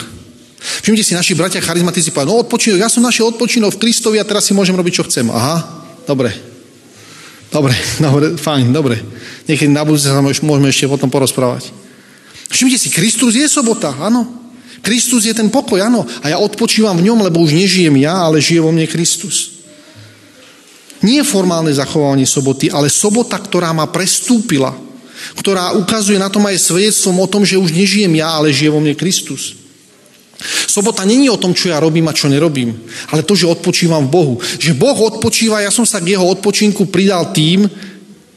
[0.87, 4.25] Všimnite si, naši bratia charizmatici povedali, no odpočinok, ja som našiel odpočinok v Kristovi a
[4.25, 5.27] teraz si môžem robiť, čo chcem.
[5.27, 6.54] Aha, dobre.
[7.55, 7.71] Dobre,
[8.03, 8.99] dobre, fajn, dobre.
[9.47, 11.71] Niekedy na budúce sa môžeme ešte potom porozprávať.
[12.51, 14.27] Všimnite si, Kristus je sobota, áno.
[14.83, 16.03] Kristus je ten pokoj, áno.
[16.27, 19.63] A ja odpočívam v ňom, lebo už nežijem ja, ale žije vo mne Kristus.
[21.01, 24.75] Nie formálne zachovanie soboty, ale sobota, ktorá ma prestúpila,
[25.39, 28.83] ktorá ukazuje na tom aj svedectvom o tom, že už nežijem ja, ale žije vo
[28.83, 29.64] mne Kristus.
[30.45, 32.77] Sobota není o tom, čo ja robím a čo nerobím,
[33.09, 34.35] ale to, že odpočívam v Bohu.
[34.41, 37.65] Že Boh odpočíva, ja som sa k jeho odpočinku pridal tým,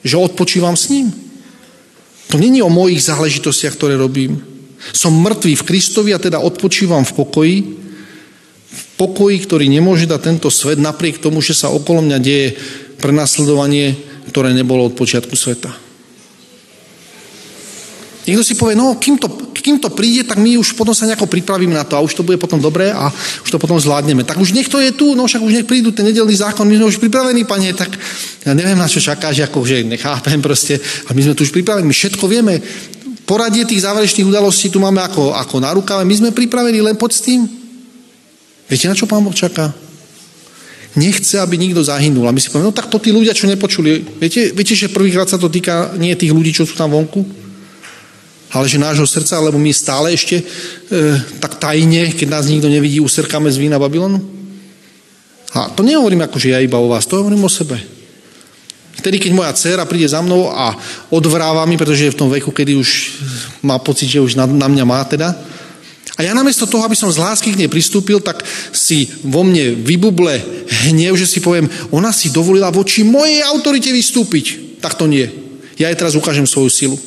[0.04, 1.12] že odpočívam s ním.
[2.32, 4.40] To není o mojich záležitostiach, ktoré robím.
[4.96, 7.58] Som mŕtvý v Kristovi a teda odpočívam v pokoji,
[8.68, 12.56] v pokoji, ktorý nemôže dať tento svet, napriek tomu, že sa okolo mňa deje
[13.00, 13.96] prenasledovanie,
[14.32, 15.72] ktoré nebolo od počiatku sveta.
[18.28, 19.32] Niekto si povie, no kým to,
[19.68, 22.24] kým to príde, tak my už potom sa nejako pripravíme na to a už to
[22.24, 23.12] bude potom dobré a
[23.44, 24.24] už to potom zvládneme.
[24.24, 26.88] Tak už niekto je tu, no však už nech prídu ten nedelný zákon, my sme
[26.88, 27.92] už pripravení, pane, tak
[28.48, 31.84] ja neviem, na čo čakáš, ako, že nechápem proste, a my sme tu už pripravení,
[31.84, 32.64] my všetko vieme.
[33.28, 37.12] Poradie tých záverečných udalostí tu máme ako, ako na rukave, my sme pripravení, len poď
[37.12, 37.44] s tým.
[38.72, 39.76] Viete, na čo pán Boh čaká?
[40.98, 42.26] nechce, aby nikto zahynul.
[42.26, 44.18] A my si povieme, no tak to tí ľudia, čo nepočuli.
[44.18, 47.47] Viete, viete, že prvýkrát sa to týka nie tých ľudí, čo sú tam vonku,
[48.52, 50.44] ale že nášho srdca, lebo my stále ešte e,
[51.44, 54.24] tak tajne, keď nás nikto nevidí, usrkáme z vína Babylonu.
[55.56, 57.76] A to nehovorím ako, že ja iba o vás, to hovorím o sebe.
[58.98, 60.74] Vtedy, keď moja dcera príde za mnou a
[61.14, 62.90] odvráva mi, pretože je v tom veku, kedy už
[63.62, 65.38] má pocit, že už na, na mňa má teda,
[66.18, 68.42] a ja namiesto toho, aby som z lásky k nej pristúpil, tak
[68.74, 70.42] si vo mne vybuble
[70.90, 74.82] hnev, že si poviem, ona si dovolila voči mojej autorite vystúpiť.
[74.82, 75.30] Tak to nie.
[75.78, 76.98] Ja jej teraz ukážem svoju silu.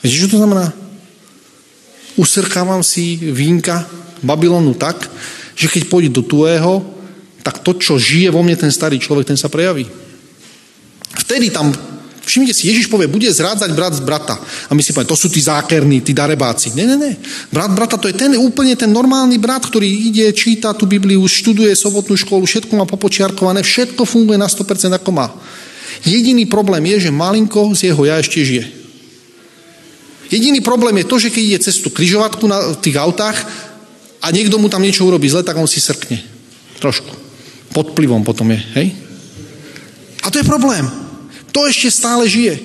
[0.00, 0.72] Viete, čo to znamená?
[2.16, 3.84] Usrkávam si vínka
[4.20, 5.08] Babylonu tak,
[5.56, 6.84] že keď pôjde do tuého,
[7.40, 9.88] tak to, čo žije vo mne ten starý človek, ten sa prejaví.
[11.24, 11.72] Vtedy tam
[12.20, 14.38] Všimnite si, Ježiš povie, bude zrádzať brat z brata.
[14.68, 16.70] A my si povieme, to sú tí zákerní, tí darebáci.
[16.78, 17.18] Nie, nie, nie.
[17.50, 21.74] Brat brata to je ten úplne ten normálny brat, ktorý ide, číta tú Bibliu, študuje
[21.74, 25.26] sobotnú školu, všetko má popočiarkované, všetko funguje na 100% ako má.
[26.06, 28.79] Jediný problém je, že malinko z jeho ja ešte žije.
[30.30, 33.42] Jediný problém je to, že keď ide cez tú kryžovatku na tých autách
[34.22, 36.22] a niekto mu tam niečo urobí zle, tak on si srkne.
[36.78, 37.10] Trošku.
[37.74, 38.94] Pod plivom potom je, hej?
[40.22, 40.86] A to je problém.
[41.50, 42.62] To ešte stále žije.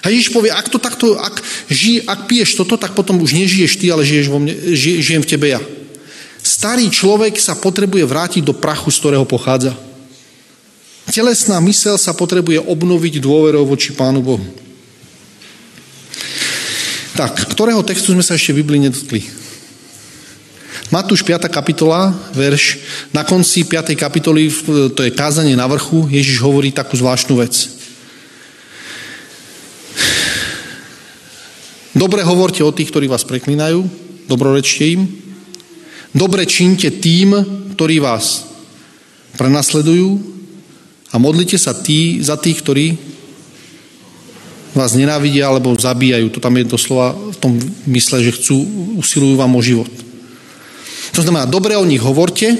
[0.00, 3.78] A Ježiš povie, ak to takto, ak, ži, ak piješ toto, tak potom už nežiješ
[3.78, 5.60] ty, ale žiješ vo mne, ži, žijem v tebe ja.
[6.40, 9.76] Starý človek sa potrebuje vrátiť do prachu, z ktorého pochádza.
[11.12, 14.46] Telesná mysel sa potrebuje obnoviť dôverou voči Pánu Bohu.
[17.10, 19.26] Tak, ktorého textu sme sa ešte v Biblii nedotkli?
[20.94, 21.50] Matúš 5.
[21.50, 22.78] kapitola, verš,
[23.10, 23.94] na konci 5.
[23.98, 24.50] kapitoly,
[24.94, 27.54] to je kázanie na vrchu, Ježiš hovorí takú zvláštnu vec.
[31.90, 33.82] Dobre hovorte o tých, ktorí vás preklinajú,
[34.30, 35.10] dobrorečte im.
[36.14, 37.34] Dobre čínte tým,
[37.74, 38.46] ktorí vás
[39.34, 40.18] prenasledujú
[41.10, 43.09] a modlite sa tí, za tých, ktorí
[44.74, 46.30] vás nenávidia alebo zabíjajú.
[46.34, 47.52] To tam je doslova v tom
[47.90, 48.56] mysle, že chcú,
[49.00, 49.90] usilujú vám o život.
[51.14, 52.54] To znamená, dobre o nich hovorte,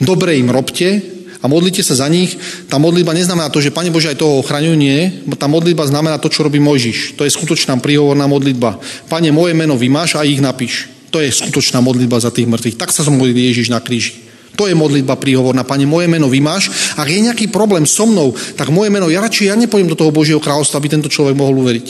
[0.00, 2.34] dobre im robte, a modlite sa za nich.
[2.66, 5.22] Tá modlitba neznamená to, že Pane Bože aj toho ochraňujú, nie.
[5.38, 7.14] Tá modlitba znamená to, čo robí Mojžiš.
[7.14, 8.82] To je skutočná príhovorná modlitba.
[9.06, 10.90] Pane, moje meno vymáš a ich napíš.
[11.14, 12.76] To je skutočná modlitba za tých mŕtvych.
[12.76, 14.27] Tak sa modlí Ježiš na kríži.
[14.58, 15.62] To je modlitba príhovorná.
[15.62, 16.94] Pane, moje meno vymáš.
[16.98, 20.10] Ak je nejaký problém so mnou, tak moje meno, ja radšej ja nepojím do toho
[20.10, 21.86] Božieho kráľovstva, aby tento človek mohol uveriť.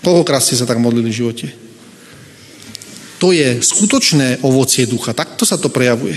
[0.00, 1.46] Koľkokrát ste sa tak modlili v živote?
[3.20, 5.12] To je skutočné ovocie ducha.
[5.12, 6.16] Takto sa to prejavuje.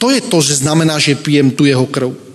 [0.00, 2.31] To je to, že znamená, že pijem tu jeho krv.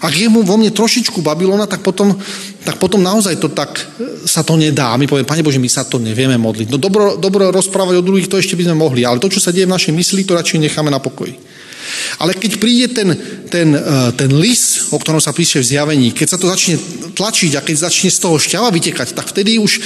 [0.00, 2.16] Ak je vo mne trošičku Babylona, tak potom,
[2.64, 4.96] tak potom naozaj to tak e, sa to nedá.
[4.96, 6.72] My povieme, Pane Bože, my sa to nevieme modliť.
[6.72, 9.52] No dobro, dobro rozprávať o druhých, to ešte by sme mohli, ale to, čo sa
[9.52, 11.36] deje v našej mysli, to radšej necháme na pokoji.
[12.16, 13.12] Ale keď príde ten,
[13.52, 13.80] ten, e,
[14.16, 16.80] ten lis, o ktorom sa píše v zjavení, keď sa to začne
[17.12, 19.84] tlačiť a keď začne z toho šťava vytekať, tak vtedy už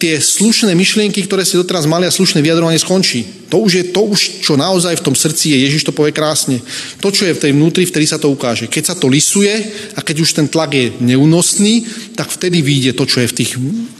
[0.00, 3.52] tie slušné myšlienky, ktoré si doteraz mali a slušné vyjadrovanie skončí.
[3.52, 5.68] To už je to, už, čo naozaj v tom srdci je.
[5.68, 6.56] Ježiš to povie krásne.
[7.04, 8.64] To, čo je v tej vnútri, vtedy sa to ukáže.
[8.64, 9.52] Keď sa to lisuje
[9.92, 11.84] a keď už ten tlak je neúnosný,
[12.16, 13.52] tak vtedy vyjde to, čo je v tých,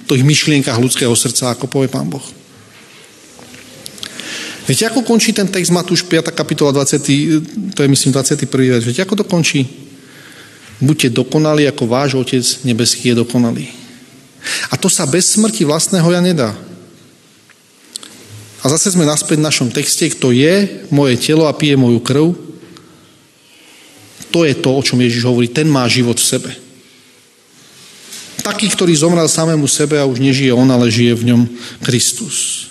[0.08, 2.24] tých myšlienkach ľudského srdca, ako povie Pán Boh.
[4.64, 6.32] Viete, ako končí ten text Matúš 5.
[6.32, 7.76] kapitola 20.
[7.76, 8.48] To je myslím 21.
[8.48, 8.84] verš.
[8.88, 9.68] Viete, ako to končí?
[10.80, 13.79] Buďte dokonali, ako váš Otec nebeský je dokonalý.
[14.70, 16.50] A to sa bez smrti vlastného ja nedá.
[18.60, 22.26] A zase sme naspäť v našom texte, kto je moje telo a pije moju krv,
[24.30, 26.50] to je to, o čom Ježiš hovorí, ten má život v sebe.
[28.40, 31.42] Taký, ktorý zomrel samému sebe a už nežije on, ale žije v ňom
[31.82, 32.68] Kristus.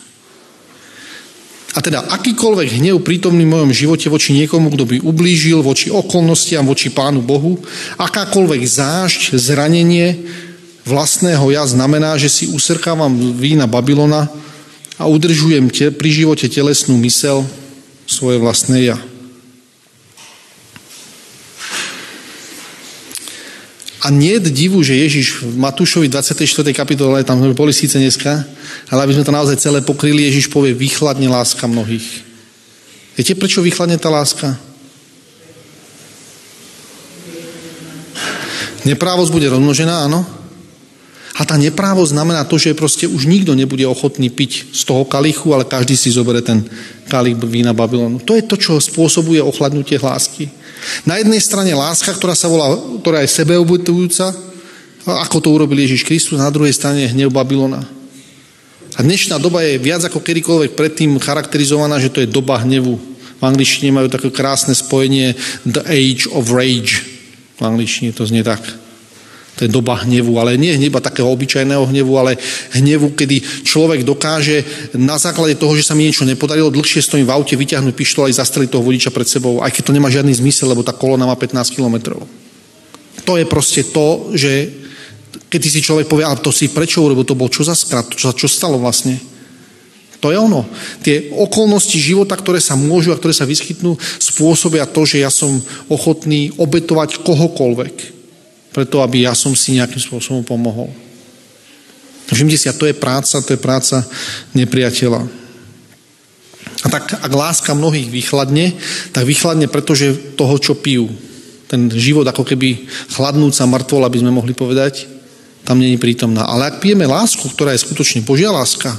[1.77, 6.65] A teda akýkoľvek hnev prítomný v mojom živote voči niekomu, kto by ublížil, voči okolnostiam,
[6.65, 7.61] voči Pánu Bohu,
[8.01, 10.17] akákoľvek zášť, zranenie,
[10.89, 14.25] vlastného ja znamená, že si usrkávam vína Babylona
[14.97, 17.45] a udržujem te, pri živote telesnú mysel
[18.09, 18.97] svoje vlastné ja.
[23.99, 26.47] A nie je divu, že Ježiš v Matúšovi 24.
[26.71, 28.47] kapitole, tam sme boli síce dneska,
[28.87, 32.23] ale aby sme to naozaj celé pokryli, Ježiš povie, vychladne láska mnohých.
[33.19, 34.55] Viete, prečo vychladne tá láska?
[38.87, 40.38] Neprávosť bude rozmnožená, áno?
[41.39, 45.55] A tá neprávo znamená to, že proste už nikto nebude ochotný piť z toho kalichu,
[45.55, 46.67] ale každý si zoberie ten
[47.07, 48.19] kalich vína Babylonu.
[48.27, 50.51] To je to, čo spôsobuje ochladnutie lásky.
[51.07, 54.35] Na jednej strane láska, ktorá sa volá, ktorá je sebeobetujúca,
[55.07, 57.87] ako to urobil Ježiš Kristus, na druhej strane je hnev Babylona.
[58.95, 62.99] A dnešná doba je viac ako kedykoľvek predtým charakterizovaná, že to je doba hnevu.
[63.39, 66.99] V angličtine majú také krásne spojenie the age of rage.
[67.55, 68.59] V angličtine to znie tak.
[69.59, 72.39] To je doba hnevu, ale nie hneva takého obyčajného hnevu, ale
[72.79, 74.63] hnevu, kedy človek dokáže
[74.95, 78.39] na základe toho, že sa mi niečo nepodarilo, dlhšie stojím v aute, vyťahnuť pištol a
[78.39, 81.35] zastreliť toho vodiča pred sebou, aj keď to nemá žiadny zmysel, lebo tá kolona má
[81.35, 82.23] 15 kilometrov.
[83.27, 84.71] To je proste to, že
[85.51, 88.31] keď si človek povie, ale to si prečo urobil, to bol čo za skrat, čo,
[88.31, 89.19] čo stalo vlastne.
[90.23, 90.63] To je ono.
[91.03, 95.51] Tie okolnosti života, ktoré sa môžu a ktoré sa vyskytnú, spôsobia to, že ja som
[95.91, 98.18] ochotný obetovať kohokoľvek
[98.69, 100.89] preto, aby ja som si nejakým spôsobom pomohol.
[102.29, 104.05] Všimte si, a to je práca, to je práca
[104.53, 105.21] nepriateľa.
[106.79, 108.77] A tak, ak láska mnohých vychladne,
[109.11, 111.09] tak vychladne, pretože toho, čo pijú.
[111.67, 115.09] Ten život ako keby chladnúca mŕtvol, aby sme mohli povedať,
[115.65, 116.47] tam není prítomná.
[116.47, 118.95] Ale ak pijeme lásku, ktorá je skutočne Božia láska,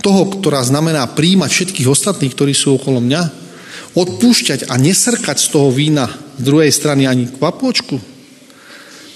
[0.00, 3.22] toho, ktorá znamená príjmať všetkých ostatných, ktorí sú okolo mňa,
[3.92, 6.08] odpúšťať a nesrkať z toho vína
[6.40, 8.00] z druhej strany ani kvapočku,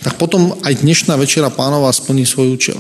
[0.05, 2.77] tak potom aj dnešná večera pánova splní svoj účel.